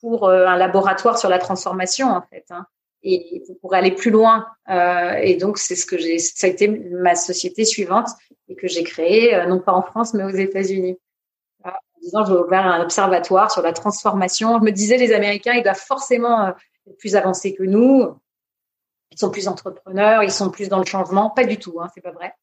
[0.00, 2.44] pour euh, un laboratoire sur la transformation en fait.
[2.50, 2.66] Hein
[3.04, 4.46] et pour aller plus loin.
[4.70, 8.08] Euh, et donc, c'est ce que j'ai, ça a été ma société suivante
[8.48, 10.98] et que j'ai créée, euh, non pas en France, mais aux États-Unis.
[11.64, 14.58] En disant, je vais ouvrir un observatoire sur la transformation.
[14.58, 16.52] Je me disais, les Américains, ils doivent forcément euh,
[16.88, 18.14] être plus avancés que nous.
[19.10, 21.30] Ils sont plus entrepreneurs, ils sont plus dans le changement.
[21.30, 22.34] Pas du tout, hein, c'est pas vrai.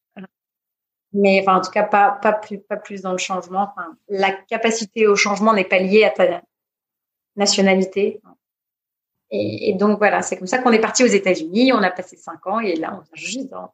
[1.13, 3.73] Mais enfin, en tout cas, pas, plus, dans le changement.
[4.07, 6.41] La capacité au changement n'est pas liée à ta
[7.35, 8.21] nationalité.
[9.31, 11.71] Et, donc voilà, c'est comme ça qu'on est parti aux États-Unis.
[11.73, 13.71] On a passé cinq ans et là, on vient juste dans,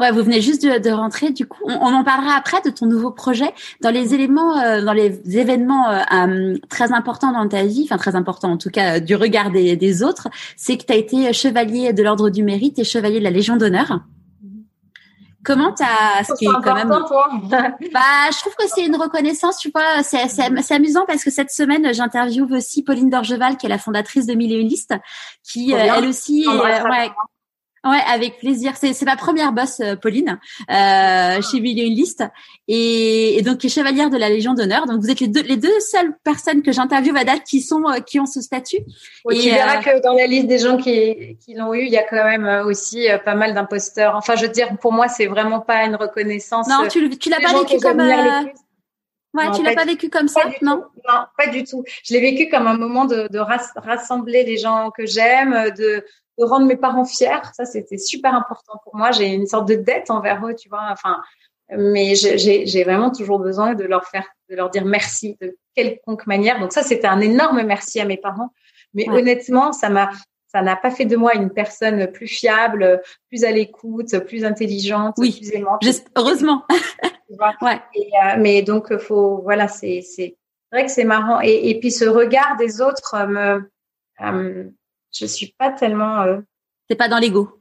[0.00, 1.30] Ouais, vous venez juste de, de, rentrer.
[1.30, 3.52] Du coup, on, en parlera après de ton nouveau projet.
[3.80, 7.96] Dans les éléments, euh, dans les événements euh, euh, très importants dans ta vie, enfin
[7.96, 11.32] très importants en tout cas du regard des, des autres, c'est que tu as été
[11.32, 14.04] chevalier de l'ordre du mérite et chevalier de la Légion d'honneur.
[15.44, 17.28] Comment t'as ce qui est quand même toi.
[17.50, 21.50] Bah je trouve que c'est une reconnaissance tu vois c'est c'est amusant parce que cette
[21.50, 24.94] semaine j'interviewe aussi Pauline Dorgeval qui est la fondatrice de Mille et une listes
[25.44, 27.10] qui euh, elle aussi ouais,
[27.88, 28.74] Ouais, avec plaisir.
[28.76, 30.38] C'est, ma première boss, euh, Pauline,
[30.70, 32.22] euh, chez Mille et une liste,
[32.66, 34.86] et, donc qui est chevalière de la Légion d'honneur.
[34.86, 37.82] Donc vous êtes les deux, les deux seules personnes que j'interviewe à date qui sont
[37.88, 38.78] euh, qui ont ce statut.
[39.30, 41.96] et, tu verras que dans la liste des gens qui, qui l'ont eu, il y
[41.96, 44.16] a quand même aussi pas mal d'imposteurs.
[44.16, 46.68] Enfin, je veux dire, pour moi, c'est vraiment pas une reconnaissance.
[46.68, 48.00] Non, tu, tu l'as pas vécu comme.
[49.34, 50.84] Ouais, tu l'as pas vécu comme ça, non?
[51.08, 51.84] Non, pas du tout.
[52.02, 56.04] Je l'ai vécu comme un moment de, de rassembler les gens que j'aime, de
[56.38, 57.42] de rendre mes parents fiers.
[57.52, 59.10] Ça, c'était super important pour moi.
[59.10, 60.88] J'ai une sorte de dette envers eux, tu vois.
[60.90, 61.20] Enfin,
[61.70, 66.60] mais j'ai vraiment toujours besoin de leur faire, de leur dire merci de quelconque manière.
[66.60, 68.52] Donc ça, c'était un énorme merci à mes parents.
[68.94, 70.10] Mais honnêtement, ça m'a,
[70.46, 75.16] ça n'a pas fait de moi une personne plus fiable, plus à l'écoute, plus intelligente,
[75.18, 75.38] oui.
[75.38, 75.84] plus aimante.
[76.16, 76.64] heureusement.
[77.62, 77.80] ouais.
[77.96, 80.36] Euh, mais donc, faut, voilà, c'est, c'est
[80.72, 81.40] vrai que c'est marrant.
[81.42, 83.70] Et, et puis ce regard des autres me,
[84.20, 84.64] euh,
[85.12, 86.22] je suis pas tellement.
[86.22, 86.40] Euh...
[86.88, 87.60] C'est pas dans l'ego.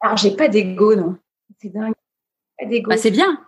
[0.00, 1.16] Alors j'ai pas d'ego, non.
[1.60, 1.94] C'est dingue.
[2.58, 2.90] Pas d'ego.
[2.90, 3.40] Bah, c'est bien.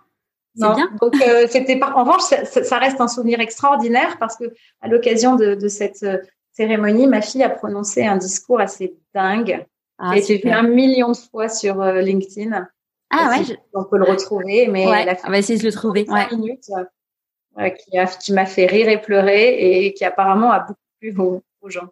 [0.55, 0.89] C'est bien.
[1.01, 1.93] Donc euh, c'était pas.
[1.95, 4.45] En revanche, ça, reste un souvenir extraordinaire parce que
[4.81, 6.17] à l'occasion de, de, cette euh,
[6.53, 9.65] cérémonie, ma fille a prononcé un discours assez dingue.
[9.97, 12.67] Ah, et j'ai vu un million de fois sur euh, LinkedIn.
[13.11, 13.57] Ah ouais.
[13.73, 16.05] On peut le retrouver, mais ouais, elle a fait on va essayer de le trouver.
[16.09, 16.27] Ouais.
[16.31, 21.15] minutes, qui a qui m'a fait rire et pleurer et qui apparemment a beaucoup plu
[21.17, 21.89] aux, aux gens.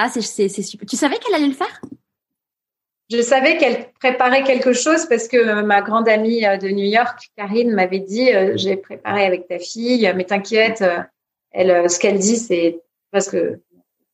[0.00, 0.86] Ah, c'est super.
[0.86, 1.80] Tu savais qu'elle allait le faire?
[3.10, 7.30] Je savais qu'elle préparait quelque chose parce que ma grande amie euh, de New York,
[7.36, 11.00] Karine, m'avait dit euh, j'ai préparé avec ta fille, mais t'inquiète, euh,
[11.50, 12.80] elle, ce qu'elle dit, c'est
[13.10, 13.60] parce que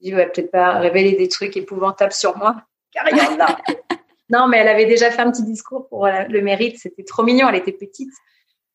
[0.02, 2.56] je vais peut-être pas révéler des trucs épouvantables sur moi.
[2.90, 3.76] Karine, non.
[4.30, 6.78] non, mais elle avait déjà fait un petit discours pour le mérite.
[6.78, 7.50] C'était trop mignon.
[7.50, 8.12] Elle était petite.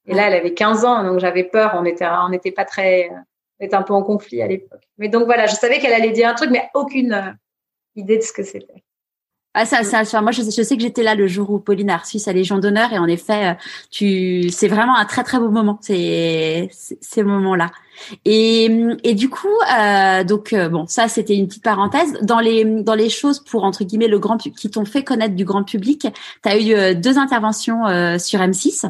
[0.05, 1.71] Et là, elle avait 15 ans, donc j'avais peur.
[1.75, 1.81] On
[2.29, 3.09] n'était pas très,
[3.59, 4.81] était un peu en conflit à l'époque.
[4.97, 7.31] Mais donc voilà, je savais qu'elle allait dire un truc, mais aucune euh,
[7.95, 8.83] idée de ce que c'était.
[9.55, 11.97] Ah ça, ça, moi je, je sais que j'étais là le jour où Pauline a
[11.97, 13.53] reçu sa Légion d'honneur et en effet, euh,
[13.89, 17.71] tu, c'est vraiment un très très beau moment, c'est ces moments-là.
[18.25, 18.65] Et,
[19.03, 22.13] et du coup, euh, donc bon, ça c'était une petite parenthèse.
[22.21, 25.45] Dans les dans les choses pour entre guillemets le grand qui t'ont fait connaître du
[25.45, 26.07] grand public,
[26.43, 27.85] tu as eu deux interventions
[28.19, 28.89] sur M6.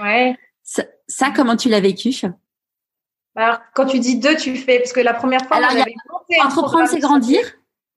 [0.00, 0.36] Ouais.
[0.64, 2.12] Ça, ça comment tu l'as vécu?
[3.34, 5.94] Alors, quand tu dis deux, tu fais parce que la première fois, j'avais
[6.44, 7.40] entreprendre, c'est grandir.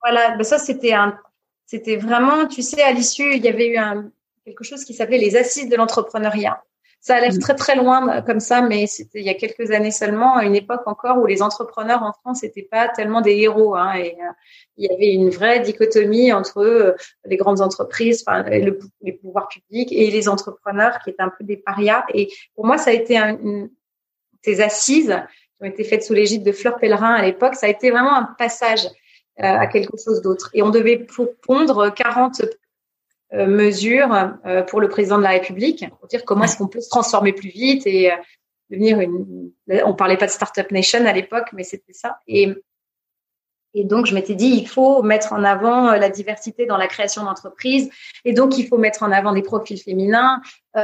[0.01, 1.17] Voilà, ben ça c'était un,
[1.65, 4.11] c'était vraiment, tu sais, à l'issue, il y avait eu un
[4.45, 6.61] quelque chose qui s'appelait les assises de l'entrepreneuriat.
[7.01, 7.39] Ça a l'air mm.
[7.39, 10.55] très très loin comme ça, mais c'était il y a quelques années seulement, à une
[10.55, 13.75] époque encore où les entrepreneurs en France n'étaient pas tellement des héros.
[13.75, 14.31] Hein, et euh,
[14.77, 19.47] il y avait une vraie dichotomie entre euh, les grandes entreprises, enfin, le, les pouvoirs
[19.47, 22.05] publics et les entrepreneurs qui étaient un peu des parias.
[22.13, 23.69] Et pour moi, ça a été un, une,
[24.45, 25.17] ces assises
[25.57, 28.15] qui ont été faites sous l'égide de Fleur Pellerin à l'époque, ça a été vraiment
[28.15, 28.85] un passage
[29.41, 30.49] euh, à quelque chose d'autre.
[30.53, 31.05] Et on devait
[31.41, 32.41] pondre 40
[33.33, 34.13] euh, mesures
[34.45, 37.33] euh, pour le président de la République pour dire comment est-ce qu'on peut se transformer
[37.33, 38.11] plus vite et
[38.69, 39.51] devenir une.
[39.85, 42.19] On parlait pas de startup nation à l'époque, mais c'était ça.
[42.27, 47.25] Et donc, je m'étais dit, il faut mettre en avant la diversité dans la création
[47.25, 47.89] d'entreprise.
[48.23, 50.41] Et donc, il faut mettre en avant des profils féminins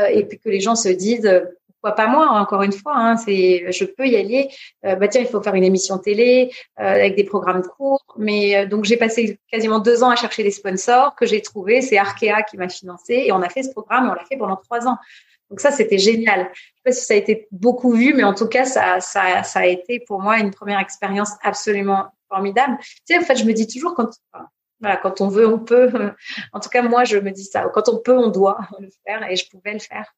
[0.09, 1.41] et que les gens se disent,
[1.81, 4.49] pourquoi pas moi encore une fois hein, c'est je peux y aller
[4.85, 8.55] euh, bah tiens il faut faire une émission télé euh, avec des programmes courts mais
[8.55, 11.97] euh, donc j'ai passé quasiment deux ans à chercher des sponsors que j'ai trouvé c'est
[11.97, 14.57] Arkea qui m'a financé et on a fait ce programme et on l'a fait pendant
[14.57, 14.97] trois ans
[15.49, 18.35] donc ça c'était génial je sais pas si ça a été beaucoup vu mais en
[18.35, 23.15] tout cas ça ça ça a été pour moi une première expérience absolument formidable tu
[23.15, 24.09] sais en fait je me dis toujours quand
[24.81, 25.91] voilà, quand on veut, on peut.
[26.53, 27.69] En tout cas, moi, je me dis ça.
[27.71, 30.11] Quand on peut, on doit le faire, et je pouvais le faire.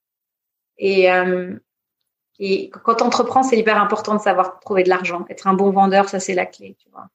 [0.78, 1.55] Et, euh,
[2.39, 5.26] et quand on entreprend, c'est hyper important de savoir trouver de l'argent.
[5.30, 7.07] Être un bon vendeur, ça c'est la clé, tu vois.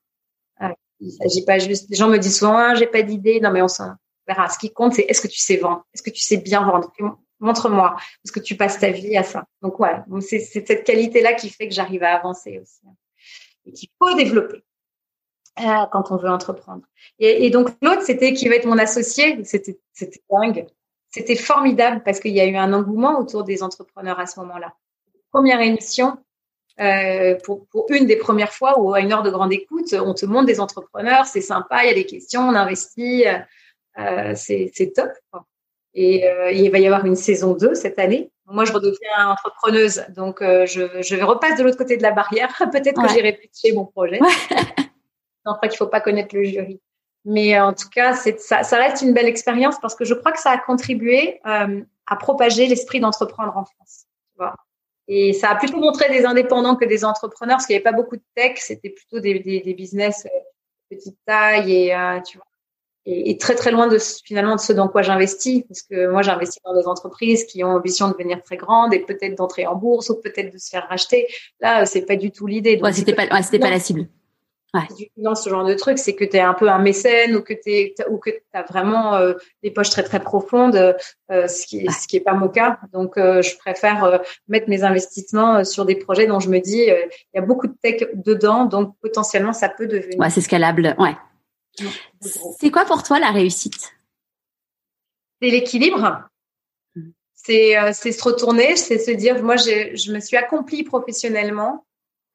[0.62, 1.88] Euh, il s'agit pas juste.
[1.90, 3.40] Les gens me disent souvent, ah, j'ai pas d'idée.
[3.40, 3.92] Non, mais on s'en
[4.26, 4.48] verra.
[4.48, 5.84] Ce qui compte, c'est est-ce que tu sais vendre?
[5.92, 6.92] Est-ce que tu sais bien vendre?
[7.40, 7.96] Montre-moi.
[8.24, 9.44] Est-ce que tu passes ta vie à ça?
[9.62, 12.94] Donc ouais, c'est cette qualité-là qui fait que j'arrive à avancer aussi hein.
[13.64, 14.64] et qu'il faut développer
[15.61, 16.82] euh, quand on veut entreprendre.
[17.20, 19.44] Et, et donc l'autre, c'était qui va être mon associé?
[19.44, 19.78] C'était
[20.30, 20.66] dingue.
[21.11, 24.74] C'était formidable parce qu'il y a eu un engouement autour des entrepreneurs à ce moment-là.
[25.32, 26.18] Première émission,
[26.80, 30.14] euh, pour, pour, une des premières fois où à une heure de grande écoute, on
[30.14, 33.24] te montre des entrepreneurs, c'est sympa, il y a des questions, on investit,
[33.98, 35.11] euh, c'est top.
[35.94, 38.30] Et euh, il va y avoir une saison 2 cette année.
[38.46, 42.12] Moi, je redeviens entrepreneuse, donc euh, je, je vais repasser de l'autre côté de la
[42.12, 42.54] barrière.
[42.72, 44.20] Peut-être que j'irai pitcher mon projet.
[44.22, 44.56] Ouais.
[45.44, 46.80] non, pas qu'il faut pas connaître le jury.
[47.25, 50.41] Mais en tout cas, ça, ça reste une belle expérience parce que je crois que
[50.41, 54.07] ça a contribué euh, à propager l'esprit d'entreprendre en France.
[54.33, 54.55] Tu vois.
[55.09, 57.97] Et ça a plutôt montré des indépendants que des entrepreneurs parce qu'il n'y avait pas
[57.97, 62.21] beaucoup de tech, c'était plutôt des, des, des business de euh, petite taille et euh,
[62.21, 62.47] tu vois.
[63.07, 66.21] Et, et, très très loin de finalement de ce dans quoi j'investis parce que moi
[66.21, 69.77] j'investis dans des entreprises qui ont ambition de devenir très grandes et peut-être d'entrer en
[69.77, 71.27] bourse ou peut-être de se faire racheter.
[71.61, 72.79] Là, c'est pas du tout l'idée.
[72.83, 74.09] Ouais, c'était pas, ouais, c'était pas la cible
[74.75, 75.11] ouais.
[75.16, 77.55] dans ce genre de truc, c'est que tu es un peu un mécène ou que
[77.55, 81.87] tu ou que tu as vraiment euh, des poches très très profondes, euh, ce qui
[81.91, 82.79] ce qui est pas mon cas.
[82.93, 87.11] Donc euh, je préfère mettre mes investissements sur des projets dont je me dis il
[87.35, 90.19] y a beaucoup de tech dedans, donc potentiellement ça peut devenir.
[90.19, 90.95] Ouais, c'est scalable.
[90.99, 91.16] Ouais.
[92.59, 93.93] C'est quoi pour toi la réussite?
[95.41, 96.29] C'est l'équilibre.
[96.97, 97.11] Mmh.
[97.35, 101.85] C'est se retourner, c'est se dire moi je me suis accomplie professionnellement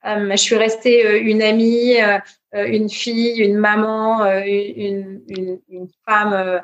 [0.04, 2.20] je suis restée euh, une amie, euh,
[2.54, 5.22] une fille, une maman, une,
[6.06, 6.62] femme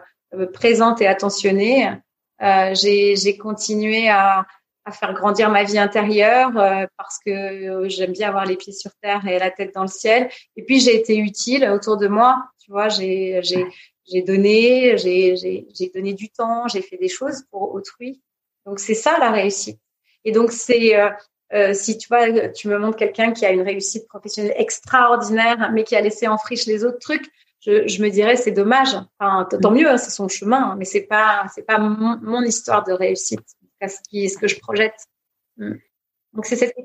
[0.54, 1.90] présente et attentionnée.
[2.40, 4.46] J'ai continué à,
[4.86, 6.52] à faire grandir ma vie intérieure
[6.98, 10.30] parce que j'aime bien avoir les pieds sur terre et la tête dans le ciel.
[10.56, 12.46] Et puis j'ai été utile autour de moi.
[12.64, 13.42] Tu vois, j'ai
[14.28, 18.22] donné, j'ai donné du temps, j'ai fait des choses pour autrui.
[18.68, 19.80] Donc c'est ça la réussite.
[20.24, 20.96] Et donc c'est
[21.54, 25.84] euh, si tu vois, tu me montres quelqu'un qui a une réussite professionnelle extraordinaire, mais
[25.84, 27.30] qui a laissé en friche les autres trucs,
[27.62, 28.90] je, je me dirais c'est dommage.
[29.20, 32.84] Enfin, tant mieux, hein, c'est son chemin, mais c'est pas c'est pas mon, mon, histoire
[32.84, 33.42] de réussite.
[33.82, 35.06] Ce, qui, ce que je projette.
[35.58, 35.76] Mm.
[36.34, 36.76] Donc c'est cette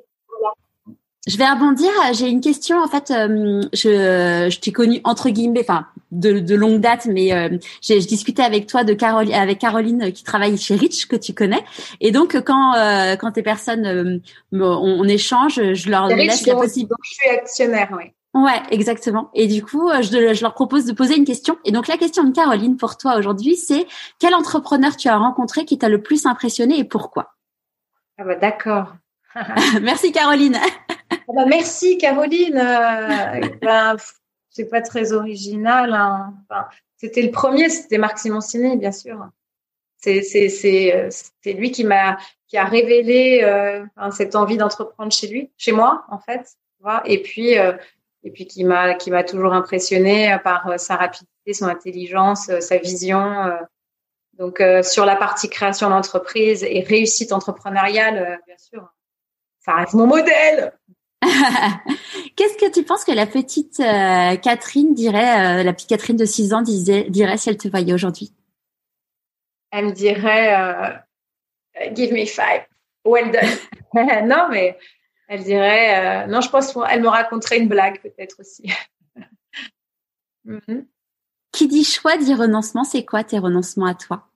[1.27, 1.91] je vais rebondir.
[2.13, 2.79] J'ai une question.
[2.83, 7.33] En fait, euh, je, je t'ai connue entre guillemets, enfin de, de longue date, mais
[7.33, 11.07] euh, j'ai je discutais avec toi de Caroline, avec Caroline euh, qui travaille chez Rich
[11.09, 11.65] que tu connais.
[12.01, 14.21] Et donc quand euh, quand tes personnes
[14.53, 16.95] on, on, échange, je leur laisse la possibilité.
[17.03, 18.13] Je suis actionnaire, oui.
[18.35, 19.31] Ouais, exactement.
[19.33, 21.57] Et du coup, je, je, leur propose de poser une question.
[21.65, 23.87] Et donc la question de Caroline pour toi aujourd'hui, c'est
[24.19, 27.35] quel entrepreneur tu as rencontré qui t'a le plus impressionné et pourquoi?
[28.19, 28.95] Ah bah d'accord.
[29.83, 30.59] Merci Caroline.
[31.37, 32.57] Ah bah, merci Caroline.
[32.57, 33.97] Euh, ben,
[34.51, 35.93] c'est pas très original.
[35.93, 36.35] Hein.
[36.49, 36.67] Enfin,
[36.97, 39.19] c'était le premier, c'était Marc Simoncini, bien sûr.
[39.97, 40.23] C'est
[41.47, 46.19] lui qui m'a qui a révélé euh, cette envie d'entreprendre chez lui, chez moi en
[46.19, 46.57] fait.
[47.07, 47.73] Et puis euh,
[48.23, 53.51] et puis qui m'a qui m'a toujours impressionné par sa rapidité, son intelligence, sa vision.
[54.35, 58.93] donc sur la partie création d'entreprise et réussite entrepreneuriale, bien sûr,
[59.61, 60.75] ça reste mon modèle.
[62.37, 66.25] Qu'est-ce que tu penses que la petite euh, Catherine dirait, euh, la petite Catherine de
[66.25, 68.33] 6 ans disait, dirait si elle te voyait aujourd'hui?
[69.71, 72.67] Elle me dirait euh, Give me five,
[73.05, 74.29] well done.
[74.29, 74.79] non, mais
[75.29, 78.71] elle dirait Non, je pense qu'elle me raconterait une blague peut-être aussi.
[80.47, 80.87] Mhm.
[81.53, 84.29] Qui dit choix dit renoncement, c'est quoi tes renoncements à toi?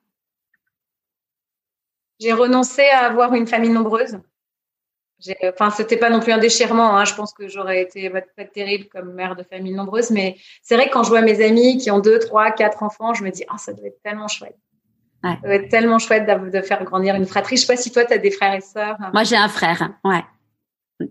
[2.19, 4.19] J'ai renoncé à avoir une famille nombreuse.
[5.43, 6.97] Enfin, c'était pas non plus un déchirement.
[6.97, 7.05] Hein.
[7.05, 10.87] Je pense que j'aurais été pas terrible comme mère de famille nombreuse, mais c'est vrai
[10.87, 13.43] que quand je vois mes amis qui ont deux, trois, quatre enfants, je me dis,
[13.49, 14.57] ah, ça doit être tellement chouette.
[15.23, 15.37] Ouais.
[15.41, 17.57] Ça doit être tellement chouette de faire grandir une fratrie.
[17.57, 18.97] Je sais pas si toi, tu as des frères et sœurs.
[19.13, 19.89] Moi, j'ai un frère.
[20.05, 20.23] Ouais.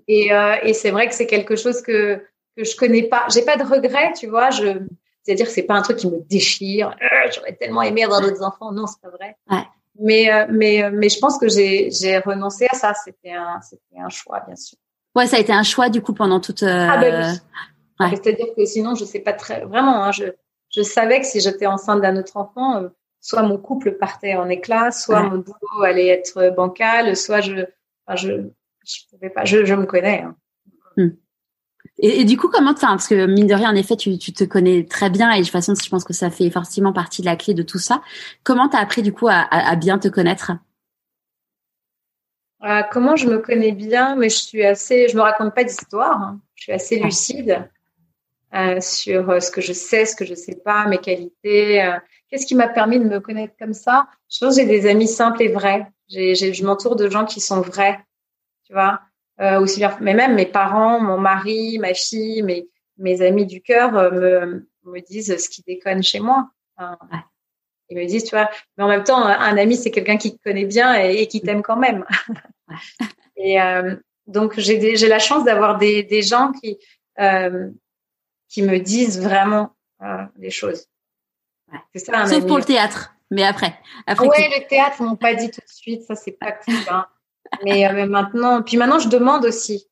[0.07, 2.23] Et, euh, et c'est vrai que c'est quelque chose que,
[2.57, 3.27] que je connais pas.
[3.33, 4.51] J'ai pas de regrets, tu vois.
[4.51, 4.79] Je,
[5.23, 6.97] c'est-à-dire que c'est pas un truc qui me déchire.
[7.03, 8.73] Euh, j'aurais tellement aimé avoir d'autres enfants.
[8.73, 9.37] Non, c'est pas vrai.
[9.51, 9.67] Ouais.
[9.99, 12.95] Mais, euh, mais, euh, mais je pense que j'ai, j'ai renoncé à ça.
[12.95, 14.79] C'était un, c'était un choix, bien sûr.
[15.15, 16.63] Ouais, ça a été un choix du coup pendant toute.
[16.63, 17.41] Ah ben
[18.01, 18.07] oui.
[18.11, 20.05] C'est-à-dire que sinon, je sais pas très vraiment.
[20.05, 20.25] Hein, je,
[20.71, 22.85] je savais que si j'étais enceinte d'un autre enfant,
[23.21, 27.65] soit mon couple partait en éclat, soit mon boulot allait être bancal, soit je,
[28.07, 28.49] enfin, je,
[28.87, 29.45] je pouvais pas.
[29.45, 30.23] Je, je me connais.
[30.23, 30.37] Hein.
[32.01, 34.45] Et, du coup, comment, enfin, parce que mine de rien, en effet, tu, tu te
[34.45, 37.27] connais très bien et de toute façon, je pense que ça fait forcément partie de
[37.27, 38.03] la clé de tout ça.
[38.45, 40.53] Comment t'as appris du coup à, à, bien te connaître?
[42.65, 44.15] Euh, Comment je me connais bien?
[44.15, 46.23] Mais je suis assez, je me raconte pas d'histoire.
[46.23, 46.41] Hein.
[46.55, 47.69] Je suis assez lucide
[48.55, 51.83] euh, sur euh, ce que je sais, ce que je sais pas, mes qualités.
[51.83, 51.99] Euh.
[52.31, 54.07] Qu'est-ce qui m'a permis de me connaître comme ça?
[54.31, 55.87] Je pense que j'ai des amis simples et vrais.
[56.09, 57.99] J'ai, je m'entoure de gens qui sont vrais,
[58.65, 59.01] tu vois?
[59.41, 62.69] Aussi bien, mais même mes parents, mon mari, ma fille, mes,
[62.99, 66.51] mes amis du cœur euh, me, me disent ce qui déconne chez moi.
[67.91, 70.43] Ils me disent, tu vois, mais en même temps, un ami, c'est quelqu'un qui te
[70.43, 72.05] connaît bien et, qui t'aime quand même.
[73.37, 76.79] et euh, donc, j'ai j'ai la chance d'avoir des, des gens qui,
[77.19, 77.71] euh,
[78.49, 80.87] qui me disent vraiment euh, des choses.
[81.95, 83.75] C'est ça, un Sauf pour le théâtre, mais après.
[84.07, 86.75] après ouais, le théâtre, ils m'ont pas dit tout de suite, ça c'est pas cool.
[86.91, 87.07] Hein.
[87.65, 89.89] Mais euh, maintenant, puis maintenant, je demande aussi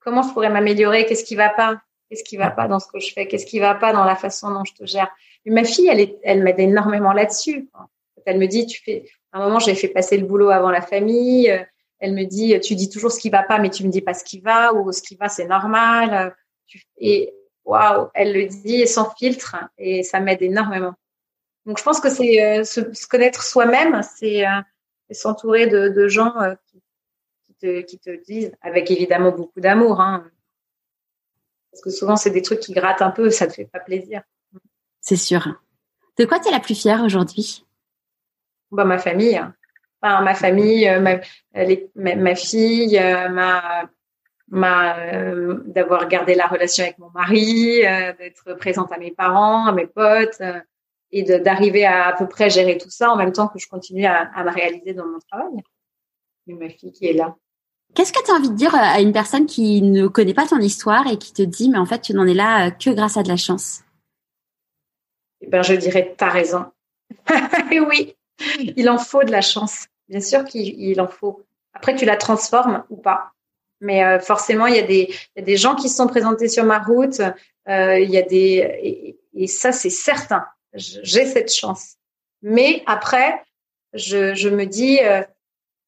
[0.00, 3.00] comment je pourrais m'améliorer, qu'est-ce qui va pas, qu'est-ce qui va pas dans ce que
[3.00, 5.10] je fais, qu'est-ce qui va pas dans la façon dont je te gère.
[5.44, 7.68] Et ma fille, elle, est, elle m'aide énormément là-dessus.
[8.26, 10.82] Elle me dit, tu fais, à un moment, j'ai fait passer le boulot avant la
[10.82, 11.50] famille.
[11.98, 14.14] Elle me dit, tu dis toujours ce qui va pas, mais tu me dis pas
[14.14, 16.34] ce qui va, ou ce qui va, c'est normal.
[16.98, 17.34] Et
[17.64, 20.94] waouh, elle le dit sans filtre, et ça m'aide énormément.
[21.66, 24.60] Donc, je pense que c'est euh, se, connaître soi-même, c'est euh,
[25.10, 26.82] s'entourer de, de gens euh, qui
[27.60, 30.24] te disent, avec évidemment beaucoup d'amour, hein,
[31.70, 34.22] parce que souvent c'est des trucs qui grattent un peu, ça te fait pas plaisir.
[35.00, 35.60] C'est sûr.
[36.18, 37.64] De quoi tu es la plus fière aujourd'hui?
[38.70, 39.40] Bah, Ma famille.
[40.02, 41.20] Enfin, ma famille, euh, ma,
[42.14, 43.90] ma, fille, euh, ma,
[44.48, 47.82] ma, euh, d'avoir gardé la relation avec mon mari,
[48.18, 50.40] d'être présente à mes parents, à mes potes,
[51.12, 54.06] et d'arriver à à peu près gérer tout ça en même temps que je continue
[54.06, 55.62] à, à me réaliser dans mon travail.
[56.46, 57.36] Et ma fille qui est là.
[57.94, 60.58] Qu'est-ce que tu as envie de dire à une personne qui ne connaît pas ton
[60.58, 63.16] histoire et qui te dit, mais en fait, tu n'en es là euh, que grâce
[63.16, 63.82] à de la chance?
[65.40, 66.66] Eh ben, je dirais, as raison.
[67.70, 68.16] oui,
[68.76, 69.86] il en faut de la chance.
[70.08, 71.44] Bien sûr qu'il en faut.
[71.72, 73.32] Après, tu la transformes ou pas.
[73.80, 76.06] Mais euh, forcément, il y, a des, il y a des gens qui se sont
[76.06, 77.20] présentés sur ma route.
[77.68, 80.44] Euh, il y a des et, ça, c'est certain.
[80.74, 81.94] J'ai cette chance.
[82.42, 83.42] Mais après,
[83.94, 85.22] je, je me dis, euh,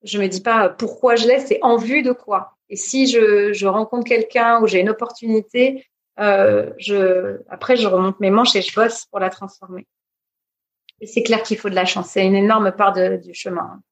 [0.04, 2.56] je me dis pas pourquoi je l'ai, c'est en vue de quoi.
[2.68, 5.86] Et si je, je rencontre quelqu'un ou j'ai une opportunité,
[6.18, 9.86] euh, je, après je remonte mes manches et je bosse pour la transformer.
[11.00, 12.10] Et c'est clair qu'il faut de la chance.
[12.10, 13.82] C'est une énorme part de, du chemin.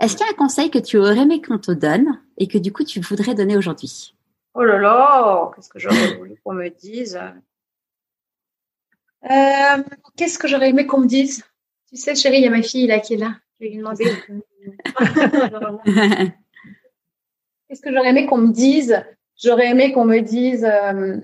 [0.00, 2.58] Est-ce qu'il y a un conseil que tu aurais aimé qu'on te donne et que
[2.58, 4.14] du coup tu voudrais donner aujourd'hui?
[4.54, 7.20] Oh là là, qu'est-ce que j'aurais voulu qu'on me dise?
[9.30, 9.82] Euh,
[10.16, 11.44] Qu'est-ce que j'aurais aimé qu'on me dise?
[11.88, 13.36] Tu sais, chérie, il y a ma fille là qui est là.
[13.58, 14.04] Je vais lui demander.
[17.68, 19.04] Qu'est-ce que j'aurais aimé qu'on me dise?
[19.36, 20.64] J'aurais aimé qu'on me dise.
[20.64, 21.18] Euh...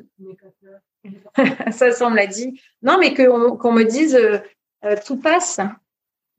[1.72, 2.60] ça, ça, on me l'a dit.
[2.82, 4.38] Non, mais qu'on me dise euh,
[4.84, 5.60] euh, tout passe.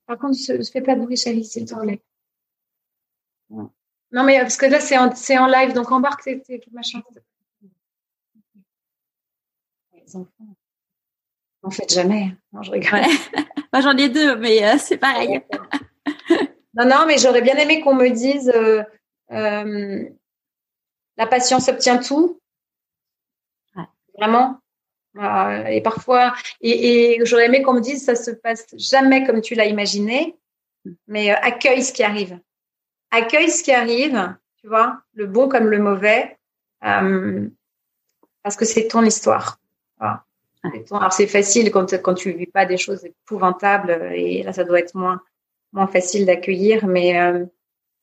[0.06, 2.02] Par contre, je ne fais pas de bruit, chérie, s'il te plaît.
[3.50, 7.02] Non, mais parce que là, c'est en, en, live, donc embarque tes, tes machins.
[9.94, 10.56] Les enfants.
[11.64, 12.36] En fait, jamais.
[12.54, 13.02] Non, je rigole.
[13.74, 15.42] Moi, j'en ai deux, mais c'est pareil.
[16.78, 18.84] Non, non, mais j'aurais bien aimé qu'on me dise euh,
[19.32, 20.04] euh,
[21.18, 22.40] la patience obtient tout.
[24.16, 24.60] Vraiment.
[25.18, 29.56] Euh, et parfois, et, j'aurais aimé qu'on me dise ça se passe jamais comme tu
[29.56, 30.38] l'as imaginé,
[31.08, 32.40] mais accueille ce qui arrive.
[33.10, 36.38] Accueille ce qui arrive, tu vois, le bon comme le mauvais,
[36.82, 39.60] parce que c'est ton histoire.
[40.00, 44.80] Alors c'est facile quand quand tu vis pas des choses épouvantables et là ça doit
[44.80, 45.22] être moins
[45.78, 47.46] moins facile d'accueillir, mais euh,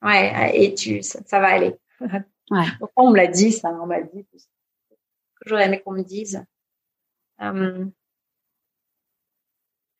[0.02, 1.74] ouais, et tu, ça, va aller.
[2.50, 2.66] Ouais.
[2.96, 4.26] on me l'a dit, ça, on m'a dit.
[5.46, 6.44] J'aurais aimé qu'on me dise.
[7.40, 7.86] Euh,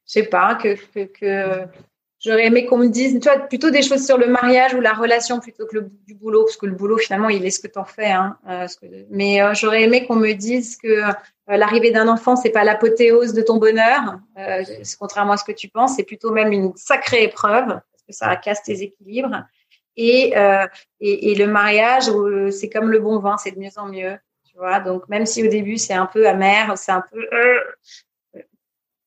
[0.05, 1.67] je sais pas, que, que, que
[2.19, 4.93] j'aurais aimé qu'on me dise, tu vois, plutôt des choses sur le mariage ou la
[4.93, 7.69] relation plutôt que le du boulot, parce que le boulot finalement, il est ce que
[7.69, 8.11] t'en fais.
[8.11, 8.67] Hein, euh,
[9.09, 11.01] mais euh, j'aurais aimé qu'on me dise que
[11.47, 14.63] l'arrivée d'un enfant, c'est pas l'apothéose de ton bonheur, euh,
[14.99, 18.37] contrairement à ce que tu penses, c'est plutôt même une sacrée épreuve parce que ça
[18.37, 19.45] casse tes équilibres.
[19.97, 20.35] Et,
[21.01, 22.11] et, et, le mariage,
[22.51, 24.19] c'est comme le bon vin, c'est de mieux en mieux.
[24.45, 24.81] tu vois.
[24.81, 27.61] Donc même si au début c'est un peu amer, c'est un peu euh,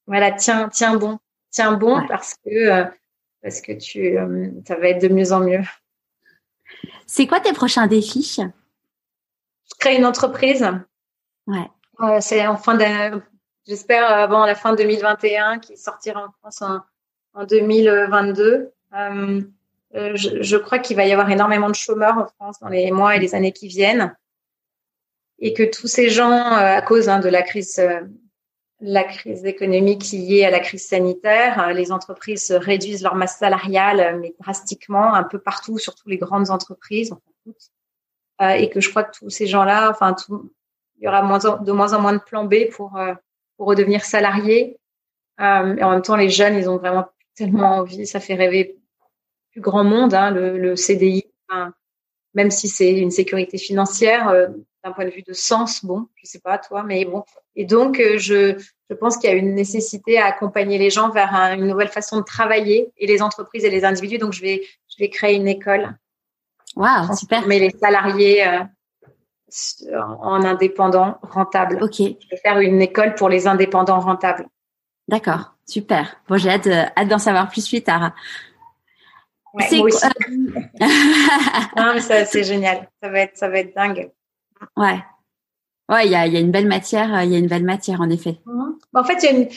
[0.08, 1.20] voilà, tiens, tiens bon,
[1.52, 2.86] tiens bon parce que euh,
[3.42, 5.62] parce que tu euh, ça va être de mieux en mieux.
[7.06, 8.38] C'est quoi tes prochains défis?
[8.40, 10.66] Je crée une entreprise.
[11.46, 11.68] Ouais.
[12.20, 13.22] C'est en fin de,
[13.68, 16.82] j'espère avant la fin 2021 qui sortira en France en,
[17.34, 18.72] en 2022.
[18.94, 19.42] Euh,
[19.94, 23.16] je, je, crois qu'il va y avoir énormément de chômeurs en France dans les mois
[23.16, 24.16] et les années qui viennent
[25.40, 27.80] et que tous ces gens, à cause hein, de la crise
[28.80, 34.00] la crise économique liée à la crise sanitaire, euh, les entreprises réduisent leur masse salariale,
[34.00, 37.14] euh, mais drastiquement, un peu partout, surtout les grandes entreprises,
[38.42, 40.52] euh, et que je crois que tous ces gens-là, enfin, tout,
[40.98, 43.00] il y aura de moins en moins de plans B pour
[43.58, 44.78] pour redevenir salariés.
[45.40, 48.78] et en même temps, les jeunes, ils ont vraiment tellement envie, ça fait rêver
[49.52, 51.26] plus grand monde, hein, le, le, CDI,
[52.34, 54.32] même si c'est une sécurité financière,
[54.88, 57.24] d'un point de vue de sens, bon, je sais pas toi, mais bon.
[57.56, 58.58] Et donc, euh, je,
[58.90, 62.18] je pense qu'il y a une nécessité à accompagner les gens vers une nouvelle façon
[62.18, 64.18] de travailler et les entreprises et les individus.
[64.18, 65.98] Donc, je vais, je vais créer une école.
[66.76, 67.48] Waouh, super.
[67.48, 68.60] Mais les salariés euh,
[69.94, 71.82] en indépendants rentables.
[71.82, 71.98] Ok.
[71.98, 74.48] Je vais faire une école pour les indépendants rentables.
[75.08, 76.22] D'accord, super.
[76.28, 78.12] Bon, j'ai hâte, euh, hâte d'en savoir plus plus tard.
[79.54, 80.06] Ouais, moi aussi.
[81.78, 82.90] non, mais ça, c'est génial.
[83.02, 84.12] Ça va être, ça va être dingue.
[84.76, 85.00] Ouais.
[85.90, 87.64] Ouais, il y a, y a, une belle matière, euh, il y a une belle
[87.64, 88.40] matière en effet.
[88.46, 88.78] Mhm.
[88.94, 89.48] En fait, y a une,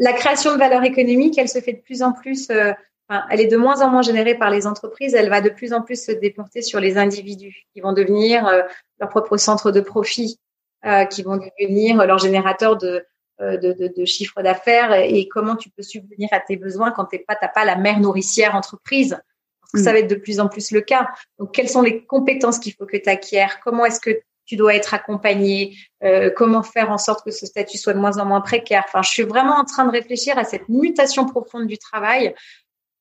[0.00, 2.50] la, création de valeur économique, elle se fait de plus en plus.
[2.50, 2.72] Euh,
[3.08, 5.14] enfin, elle est de moins en moins générée par les entreprises.
[5.14, 8.62] Elle va de plus en plus se déporter sur les individus, qui vont devenir euh,
[9.00, 10.38] leur propre centre de profit,
[10.84, 13.04] euh, qui vont devenir leur générateur de
[13.40, 17.20] de, de, de chiffre d'affaires et comment tu peux subvenir à tes besoins quand t'es
[17.20, 19.16] pas t'as pas la mère nourricière entreprise?
[19.60, 19.94] Parce que ça mm.
[19.94, 21.08] va être de plus en plus le cas.
[21.38, 24.74] Donc, quelles sont les compétences qu'il faut que tu acquiers Comment est-ce que tu dois
[24.74, 28.40] être accompagné, euh, comment faire en sorte que ce statut soit de moins en moins
[28.40, 28.84] précaire?
[28.88, 32.34] Enfin, je suis vraiment en train de réfléchir à cette mutation profonde du travail,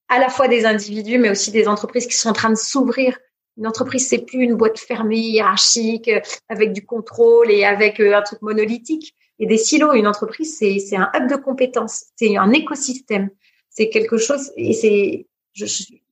[0.10, 3.18] à la fois des individus, mais aussi des entreprises qui sont en train de s'ouvrir.
[3.58, 8.16] Une entreprise, c'est plus une boîte fermée, hiérarchique, euh, avec du contrôle et avec euh,
[8.16, 9.93] un truc monolithique et des silos.
[9.93, 13.30] Une entreprise, c'est un hub de compétences, c'est un écosystème,
[13.70, 15.28] c'est quelque chose et c'est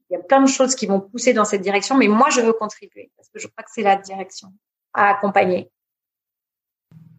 [0.10, 2.42] il y a plein de choses qui vont pousser dans cette direction, mais moi je
[2.42, 4.50] veux contribuer parce que je crois que c'est la direction
[4.94, 5.70] à accompagner.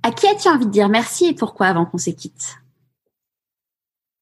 [0.02, 2.56] À qui as-tu envie de dire merci et pourquoi avant qu'on se quitte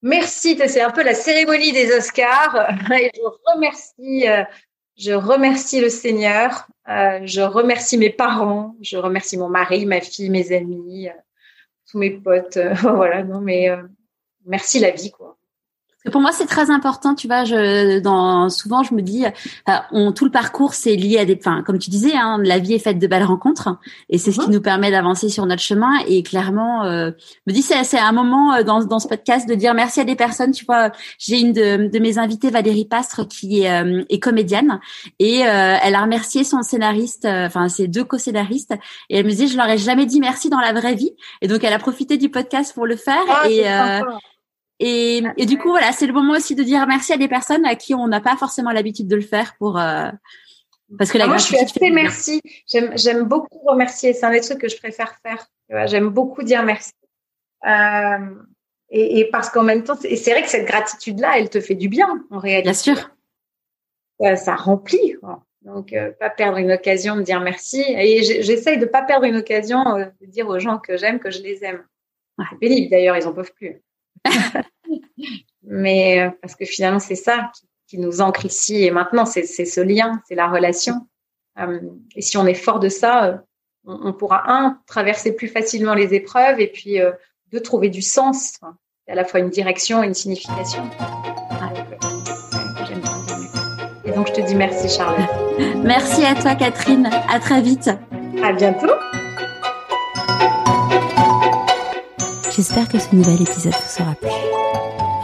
[0.04, 2.54] Merci, c'est un peu la cérémonie des Oscars.
[2.90, 4.44] je remercie, euh,
[4.98, 10.28] je remercie le Seigneur, euh, je remercie mes parents, je remercie mon mari, ma fille,
[10.28, 11.12] mes amis, euh,
[11.90, 12.58] tous mes potes.
[12.82, 13.70] voilà, non mais
[14.44, 15.38] merci la vie quoi
[16.12, 17.44] pour moi, c'est très important, tu vois.
[17.44, 21.38] Je, dans, souvent, je me dis, euh, on, tout le parcours, c'est lié à des,
[21.38, 23.78] enfin, comme tu disais, hein, la vie est faite de belles rencontres,
[24.10, 24.52] et c'est ce qui mhm.
[24.52, 25.92] nous permet d'avancer sur notre chemin.
[26.06, 27.10] Et clairement, euh,
[27.46, 30.14] me dis, c'est, un moment euh, dans, dans ce podcast de dire merci à des
[30.14, 30.50] personnes.
[30.50, 34.80] Tu vois, j'ai une de, de mes invitées, Valérie Pastre, qui est, euh, est comédienne,
[35.18, 38.74] et elle a remercié son scénariste, enfin ses deux co-scénaristes,
[39.08, 41.48] et elle me disait, je leur ai jamais dit merci dans la vraie vie, et
[41.48, 43.22] donc elle a profité du podcast pour le faire.
[43.28, 43.64] Ah, et
[44.80, 47.64] et, et, du coup, voilà, c'est le moment aussi de dire merci à des personnes
[47.64, 50.10] à qui on n'a pas forcément l'habitude de le faire pour euh,
[50.98, 52.40] parce que la ah, moi, je suis assez merci.
[52.66, 54.12] J'aime beaucoup remercier.
[54.12, 55.46] C'est un des trucs que je préfère faire.
[55.86, 56.92] J'aime beaucoup dire merci.
[57.66, 58.34] Euh,
[58.90, 61.88] et, et, parce qu'en même temps, c'est vrai que cette gratitude-là, elle te fait du
[61.88, 62.64] bien en réalité.
[62.64, 63.10] Bien sûr.
[64.20, 65.14] Ça, ça remplit.
[65.20, 65.42] Quoi.
[65.62, 67.82] Donc, euh, pas perdre une occasion de dire merci.
[67.88, 71.30] Et j'essaye de pas perdre une occasion euh, de dire aux gens que j'aime que
[71.30, 71.82] je les aime.
[72.38, 72.44] Ouais.
[72.50, 73.82] C'est pénible d'ailleurs, ils en peuvent plus.
[75.62, 77.50] Mais euh, parce que finalement, c'est ça
[77.88, 81.06] qui, nous ancre ici et maintenant, c'est ce lien, c'est la relation.
[81.60, 81.78] Euh,
[82.16, 83.36] et si on est fort de ça, euh,
[83.84, 86.98] on, pourra, un, traverser plus facilement les épreuves et puis,
[87.52, 88.58] deux, trouver du sens.
[89.06, 90.90] à la fois une direction et une signification.
[94.04, 95.30] Et donc, je te dis merci, Charlotte.
[95.84, 97.08] Merci à toi, Catherine.
[97.28, 97.90] À très vite.
[98.42, 98.90] À bientôt.
[102.56, 104.30] J'espère que ce nouvel épisode vous sera plu.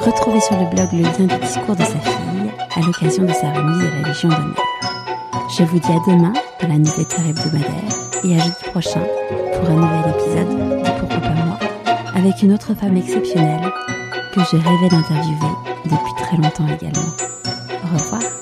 [0.00, 3.52] Retrouvez sur le blog le lien du discours de sa fille à l'occasion de sa
[3.52, 4.56] remise à la Légion d'honneur.
[5.56, 9.02] Je vous dis à demain dans la newsletter hebdomadaire et à jeudi prochain
[9.54, 11.58] pour un nouvel épisode de Pourquoi pas moi
[12.16, 13.70] avec une autre femme exceptionnelle
[14.34, 15.54] que j'ai rêvé d'interviewer
[15.84, 17.10] depuis très longtemps également.
[17.84, 18.39] Au revoir.